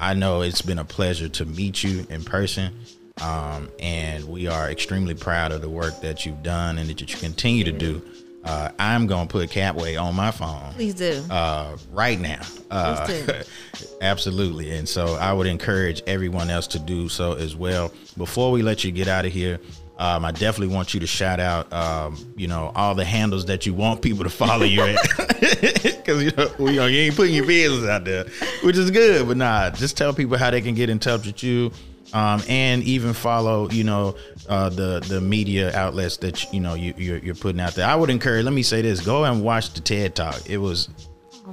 I 0.00 0.14
know 0.14 0.40
it's 0.40 0.62
been 0.62 0.80
a 0.80 0.84
pleasure 0.84 1.28
to 1.28 1.44
meet 1.44 1.84
you 1.84 2.04
in 2.10 2.24
person. 2.24 2.74
Um, 3.22 3.70
and 3.78 4.28
we 4.28 4.48
are 4.48 4.68
extremely 4.68 5.14
proud 5.14 5.52
of 5.52 5.60
the 5.62 5.68
work 5.68 6.00
that 6.00 6.26
you've 6.26 6.42
done 6.42 6.76
and 6.76 6.90
that 6.90 7.00
you 7.00 7.06
continue 7.06 7.62
to 7.64 7.72
do. 7.72 8.02
Uh, 8.46 8.70
I'm 8.78 9.06
going 9.06 9.26
to 9.26 9.32
put 9.32 9.50
Capway 9.50 10.00
on 10.00 10.14
my 10.14 10.30
phone 10.30 10.72
Please 10.74 10.94
do. 10.94 11.22
uh, 11.30 11.76
right 11.90 12.18
now. 12.20 12.40
Uh, 12.70 13.04
Please 13.04 13.96
absolutely. 14.00 14.70
And 14.70 14.88
so 14.88 15.14
I 15.16 15.32
would 15.32 15.48
encourage 15.48 16.00
everyone 16.06 16.48
else 16.48 16.68
to 16.68 16.78
do 16.78 17.08
so 17.08 17.32
as 17.32 17.56
well. 17.56 17.92
Before 18.16 18.52
we 18.52 18.62
let 18.62 18.84
you 18.84 18.92
get 18.92 19.08
out 19.08 19.26
of 19.26 19.32
here, 19.32 19.58
um, 19.98 20.24
I 20.24 20.30
definitely 20.30 20.74
want 20.74 20.94
you 20.94 21.00
to 21.00 21.06
shout 21.06 21.40
out, 21.40 21.72
um, 21.72 22.16
you 22.36 22.46
know, 22.46 22.70
all 22.76 22.94
the 22.94 23.04
handles 23.04 23.46
that 23.46 23.66
you 23.66 23.74
want 23.74 24.02
people 24.02 24.24
to 24.24 24.30
follow 24.30 24.64
you 24.64 24.82
at. 24.82 24.96
Because, 26.06 26.22
you 26.22 26.30
know, 26.36 26.48
we, 26.58 26.70
you 26.70 26.76
know, 26.76 26.86
you 26.86 26.98
ain't 27.00 27.16
putting 27.16 27.34
your 27.34 27.46
business 27.46 27.88
out 27.90 28.04
there, 28.04 28.26
which 28.62 28.76
is 28.76 28.92
good. 28.92 29.26
But 29.26 29.36
nah, 29.38 29.70
just 29.70 29.96
tell 29.96 30.14
people 30.14 30.36
how 30.38 30.50
they 30.52 30.60
can 30.60 30.74
get 30.76 30.88
in 30.88 31.00
touch 31.00 31.26
with 31.26 31.42
you. 31.42 31.72
Um, 32.12 32.40
and 32.48 32.82
even 32.84 33.12
follow, 33.12 33.68
you 33.70 33.84
know, 33.84 34.14
uh, 34.48 34.68
the 34.70 35.00
the 35.08 35.20
media 35.20 35.76
outlets 35.76 36.16
that 36.18 36.52
you 36.52 36.60
know 36.60 36.74
you, 36.74 36.94
you're, 36.96 37.18
you're 37.18 37.34
putting 37.34 37.60
out 37.60 37.74
there. 37.74 37.86
I 37.86 37.94
would 37.96 38.10
encourage. 38.10 38.44
Let 38.44 38.54
me 38.54 38.62
say 38.62 38.80
this: 38.82 39.00
go 39.00 39.24
and 39.24 39.42
watch 39.42 39.72
the 39.74 39.80
TED 39.80 40.14
Talk. 40.14 40.48
It 40.48 40.58
was, 40.58 40.88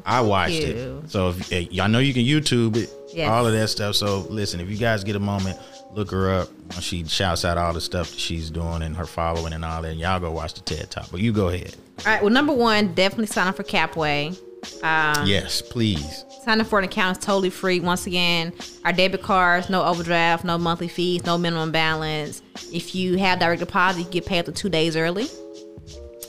I 0.06 0.22
watched 0.22 0.54
you. 0.62 1.02
it. 1.04 1.10
So 1.10 1.30
if, 1.30 1.52
eh, 1.52 1.66
y'all 1.72 1.90
know 1.90 2.00
you 2.00 2.14
can 2.14 2.24
YouTube 2.24 2.78
it, 2.78 2.90
Yes. 3.14 3.30
all 3.30 3.46
of 3.48 3.54
that 3.54 3.68
stuff. 3.70 3.96
So 3.96 4.20
listen, 4.30 4.60
if 4.60 4.70
you 4.70 4.78
guys 4.78 5.04
get 5.04 5.16
a 5.16 5.20
moment, 5.20 5.58
look 5.94 6.12
her 6.12 6.32
up. 6.32 6.50
She 6.80 7.04
shouts 7.06 7.46
out 7.46 7.58
all 7.58 7.74
the 7.74 7.82
stuff 7.82 8.12
that 8.12 8.20
she's 8.20 8.50
doing 8.50 8.82
and 8.84 8.96
her 8.96 9.06
following 9.06 9.54
and 9.54 9.66
all 9.66 9.82
that. 9.82 9.92
And 9.92 10.00
y'all 10.00 10.20
go 10.20 10.32
watch 10.32 10.54
the 10.54 10.62
TED 10.62 10.90
Talk. 10.92 11.10
But 11.12 11.20
you 11.20 11.32
go 11.34 11.50
ahead. 11.50 11.76
All 12.00 12.14
right. 12.14 12.22
Well, 12.22 12.32
number 12.32 12.54
one, 12.54 12.94
definitely 12.94 13.28
sign 13.28 13.48
up 13.48 13.56
for 13.56 13.64
Capway. 13.64 14.40
Um, 14.84 15.26
yes, 15.26 15.62
please. 15.62 16.26
Sign 16.44 16.60
up 16.60 16.68
for 16.68 16.78
an 16.80 16.86
account 16.86 17.18
is 17.18 17.24
totally 17.24 17.50
free. 17.50 17.80
Once 17.80 18.06
again, 18.06 18.52
our 18.84 18.92
debit 18.94 19.22
cards, 19.22 19.70
no 19.70 19.84
overdraft, 19.84 20.44
no 20.44 20.58
monthly 20.58 20.88
fees, 20.90 21.26
no 21.26 21.38
minimum 21.38 21.72
balance. 21.72 22.42
If 22.72 22.94
you 22.96 23.18
have 23.18 23.40
direct 23.40 23.60
deposit, 23.62 24.00
you 24.06 24.10
get 24.12 24.26
paid 24.26 24.40
up 24.40 24.46
to 24.48 24.52
two 24.52 24.70
days 24.70 24.96
early. 24.98 25.28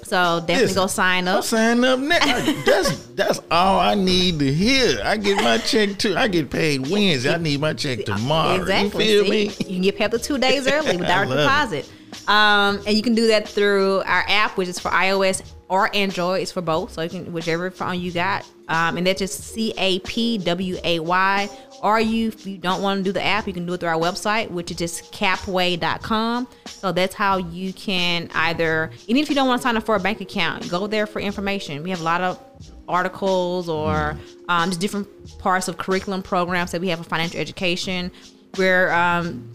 So 0.05 0.41
definitely 0.41 0.63
Listen, 0.67 0.75
go 0.77 0.87
sign 0.87 1.29
up. 1.29 1.45
signing 1.45 1.85
up 1.85 1.99
now. 1.99 2.19
That's 2.67 3.07
that's 3.15 3.41
all 3.51 3.81
I 3.81 3.95
need 3.95 4.39
to 4.41 4.53
hear. 4.53 5.01
I 5.03 5.17
get 5.17 5.43
my 5.43 5.57
check 5.59 5.99
too. 5.99 6.15
I 6.17 6.29
get 6.29 6.51
paid 6.51 6.89
Wednesday. 6.89 7.33
I 7.33 7.39
need 7.39 7.61
my 7.61 7.73
check 7.73 8.05
tomorrow. 8.05 8.61
Exactly. 8.61 9.09
You 9.11 9.23
feel 9.23 9.25
See? 9.25 9.31
me? 9.31 9.43
You 9.61 9.75
can 9.75 9.83
get 9.83 9.97
paid 9.97 10.05
up 10.07 10.11
to 10.13 10.19
two 10.19 10.37
days 10.39 10.67
early 10.69 10.97
with 10.99 11.07
direct 11.07 11.31
love 11.31 11.73
it. 11.73 11.87
deposit. 11.87 12.29
Um, 12.29 12.81
and 12.87 12.97
you 12.97 13.03
can 13.03 13.15
do 13.15 13.29
that 13.29 13.49
through 13.49 13.99
our 14.05 14.25
app, 14.29 14.57
which 14.59 14.69
is 14.69 14.79
for 14.79 14.91
iOS 14.91 15.43
or 15.75 15.91
Android. 15.95 16.43
It's 16.43 16.53
for 16.53 16.61
both, 16.61 16.93
so 16.93 17.03
you 17.03 17.11
can 17.11 17.33
whichever 17.33 17.69
phone 17.69 17.99
you 17.99 18.13
got. 18.13 18.49
Um, 18.69 18.97
and 18.97 19.07
that's 19.07 19.19
just 19.19 19.43
C 19.43 19.75
A 19.77 19.99
P 20.01 20.39
W 20.39 20.79
A 20.85 21.01
Y. 21.01 21.51
Or 21.83 21.99
you, 22.01 22.29
if 22.29 22.47
you 22.47 22.57
don't 22.57 22.81
want 22.81 23.01
to 23.01 23.05
do 23.05 23.13
the 23.13 23.23
app, 23.23 23.49
you 23.49 23.53
can 23.53 23.67
do 23.67 23.75
it 23.75 23.81
through 23.81 23.89
our 23.91 24.01
website, 24.01 24.51
which 24.51 24.71
is 24.71 24.77
just 24.77 25.13
capway.com. 25.13 26.49
So 26.67 26.93
that's 26.93 27.15
how 27.15 27.39
you 27.39 27.73
can 27.73 28.31
either, 28.35 28.91
even 29.09 29.23
if 29.23 29.29
you 29.29 29.35
don't 29.35 29.49
want 29.49 29.61
to 29.61 29.63
sign 29.65 29.77
up 29.77 29.85
for 29.85 29.97
a 29.97 30.01
bank 30.01 30.21
account, 30.21 30.71
go 30.71 30.87
there 30.87 31.07
for 31.07 31.21
information. 31.21 31.83
We 31.83 31.91
have 31.91 32.01
a 32.01 32.05
lot 32.05 32.21
of 32.21 32.41
articles 32.89 33.69
or 33.69 34.17
um, 34.49 34.71
just 34.71 34.81
different 34.81 35.09
parts 35.39 35.69
of 35.69 35.77
curriculum 35.77 36.23
programs 36.23 36.71
that 36.71 36.81
we 36.81 36.89
have 36.89 37.01
for 37.01 37.05
financial 37.05 37.41
education. 37.41 38.13
We're 38.57 38.91
um, 38.93 39.53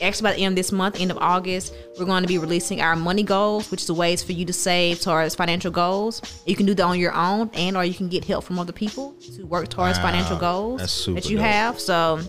actually 0.00 0.30
by 0.30 0.36
the 0.36 0.44
end 0.44 0.52
of 0.52 0.56
this 0.56 0.72
month, 0.72 1.00
end 1.00 1.10
of 1.10 1.18
August, 1.18 1.74
we're 1.98 2.04
going 2.06 2.22
to 2.22 2.28
be 2.28 2.38
releasing 2.38 2.80
our 2.80 2.96
money 2.96 3.22
goals, 3.22 3.70
which 3.70 3.80
is 3.82 3.86
the 3.86 3.94
ways 3.94 4.22
for 4.22 4.32
you 4.32 4.44
to 4.44 4.52
save 4.52 5.00
towards 5.00 5.34
financial 5.34 5.70
goals. 5.70 6.22
You 6.46 6.56
can 6.56 6.66
do 6.66 6.74
that 6.74 6.82
on 6.82 6.98
your 6.98 7.12
own, 7.14 7.50
and 7.54 7.76
or 7.76 7.84
you 7.84 7.94
can 7.94 8.08
get 8.08 8.24
help 8.24 8.44
from 8.44 8.58
other 8.58 8.72
people 8.72 9.14
to 9.36 9.44
work 9.44 9.68
towards 9.68 9.98
Wow, 9.98 10.04
financial 10.04 10.36
goals 10.38 11.04
that 11.06 11.28
you 11.28 11.36
dope. 11.36 11.46
have. 11.46 11.80
So 11.80 12.20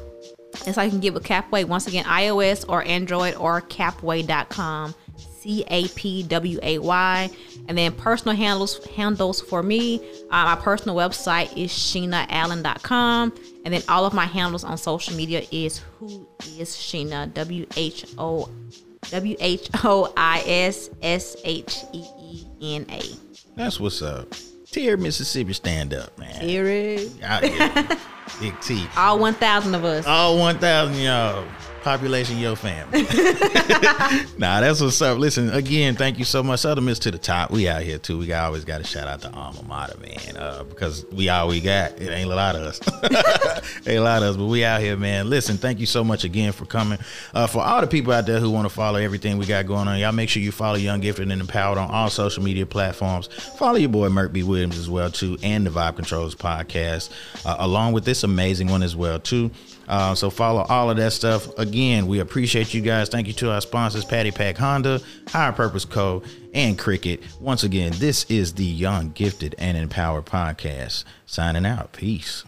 that's 0.66 0.76
how 0.76 0.84
you 0.84 0.90
can 0.90 1.00
get 1.00 1.14
with 1.14 1.24
Capway. 1.24 1.66
Once 1.66 1.88
again, 1.88 2.04
iOS 2.06 2.66
or 2.68 2.84
Android 2.84 3.36
or 3.36 3.62
capway.com. 3.62 4.94
C 5.42 5.64
A 5.70 5.88
P 5.90 6.24
W 6.24 6.60
A 6.62 6.78
Y. 6.78 7.30
And 7.68 7.78
then 7.78 7.92
personal 7.94 8.36
handles 8.36 8.86
handles 8.96 9.42
for 9.42 9.64
me. 9.64 10.00
Uh, 10.30 10.46
my 10.46 10.56
personal 10.56 10.96
website 10.96 11.56
is 11.58 11.72
sheenaallen.com. 11.72 13.34
And 13.66 13.74
then 13.74 13.82
all 13.90 14.06
of 14.06 14.14
my 14.14 14.26
handles 14.26 14.64
on 14.64 14.78
social 14.78 15.16
media 15.16 15.44
is 15.52 15.80
who 15.98 16.28
is 16.58 16.70
Sheena 16.70 17.34
W 17.34 17.66
H 17.76 18.06
O 18.18 18.50
W 19.10 19.36
H 19.40 19.70
O 19.84 20.14
I 20.16 20.44
S 20.46 20.90
S 21.02 21.36
H 21.44 21.78
E 21.94 22.04
E 22.60 22.76
N 22.76 22.86
A. 22.90 23.02
That's 23.56 23.80
what's 23.80 24.02
up. 24.02 24.28
Terry 24.72 24.96
Mississippi 24.96 25.54
stand 25.54 25.94
up, 25.94 26.18
man. 26.18 26.36
Out 27.24 27.44
here. 27.44 27.88
Big 28.40 28.60
T. 28.62 28.86
All 28.96 29.20
1,000 29.20 29.76
of 29.76 29.84
us. 29.84 30.08
All 30.08 30.38
1,000 30.38 30.96
y'all. 30.96 31.46
Population, 31.82 32.38
your 32.38 32.56
family. 32.56 33.02
nah, 34.38 34.62
that's 34.62 34.82
what's 34.82 35.02
up. 35.02 35.18
Listen, 35.18 35.50
again, 35.50 35.96
thank 35.96 36.20
you 36.20 36.26
so 36.26 36.44
much. 36.44 36.60
Southern 36.60 36.86
Miss 36.86 37.00
to 37.00 37.12
the 37.12 37.18
top. 37.18 37.50
We 37.50 37.68
out 37.68 37.82
here 37.82 37.98
too. 37.98 38.20
We 38.20 38.28
got, 38.28 38.46
always 38.46 38.66
got 38.66 38.78
to 38.78 38.84
shout 38.84 39.08
out 39.08 39.22
the 39.22 39.32
alma 39.32 39.64
mater, 39.64 39.98
man, 40.00 40.38
uh, 40.38 40.64
because 40.64 41.06
we 41.12 41.30
all 41.30 41.48
we 41.48 41.60
got. 41.60 42.00
It 42.00 42.10
ain't 42.10 42.32
a 42.32 42.36
lot 42.36 42.56
of 42.56 42.62
us. 42.62 42.80
ain't 43.88 43.98
a 43.98 44.02
lot 44.02 44.22
of 44.22 44.30
us, 44.30 44.38
but 44.38 44.46
we 44.46 44.64
out 44.64 44.80
here, 44.82 44.96
man. 44.96 45.30
Listen, 45.30 45.58
thank 45.58 45.80
you 45.80 45.88
so 45.88 46.04
much 46.04 46.24
again 46.24 46.52
for 46.52 46.66
coming. 46.66 47.00
Uh, 47.34 47.48
for 47.48 47.64
all 47.64 47.82
the 47.82 47.88
people 47.88 48.14
out 48.14 48.28
there 48.28 48.40
who 48.40 48.52
want 48.52 48.66
to 48.66 48.74
follow 48.74 49.00
everything 49.00 49.40
we 49.40 49.48
got 49.48 49.66
going 49.66 49.88
on, 49.88 49.98
y'all 49.98 50.12
make 50.12 50.30
sure 50.30 50.44
you 50.44 50.52
follow 50.52 50.78
Young 50.78 51.00
Gifted 51.00 51.32
and 51.32 51.42
Empowered 51.42 51.80
on 51.80 51.90
all 51.90 52.10
social 52.10 52.44
media 52.44 52.66
platforms. 52.66 53.28
Follow 53.58 53.78
your 53.78 53.90
boy 53.90 54.10
Merk 54.10 54.32
B. 54.32 54.44
Williams 54.44 54.78
as 54.78 54.90
well 54.90 55.10
too, 55.10 55.38
and 55.42 55.66
the 55.66 55.72
Vibe 55.72 55.96
Controls 55.96 56.36
podcast, 56.36 57.10
uh, 57.46 57.56
along 57.60 57.94
with 57.94 58.06
this 58.06 58.24
amazing 58.24 58.70
one 58.70 58.84
as 58.84 58.96
well 58.96 59.20
too. 59.20 59.50
Uh, 59.92 60.16
so 60.16 60.30
follow 60.30 60.66
all 60.70 60.90
of 60.90 60.96
that 60.96 61.12
stuff. 61.12 61.50
Again, 61.60 62.08
we 62.08 62.20
appreciate 62.20 62.74
you 62.74 62.80
guys. 62.82 63.10
Thank 63.10 63.28
you 63.28 63.34
to 63.34 63.52
our 63.52 63.60
sponsors, 63.60 64.06
Patty 64.06 64.32
Peck 64.32 64.58
Honda, 64.58 65.02
Higher 65.28 65.52
Purpose 65.52 65.84
Co., 65.84 66.24
and 66.54 66.80
Cricket. 66.80 67.22
Once 67.42 67.64
again, 67.64 67.92
this 67.96 68.24
is 68.30 68.54
the 68.54 68.64
Young, 68.66 69.12
Gifted, 69.12 69.54
and 69.58 69.78
Empowered 69.78 70.26
podcast. 70.26 71.04
Signing 71.26 71.66
out. 71.66 71.92
Peace. 71.92 72.46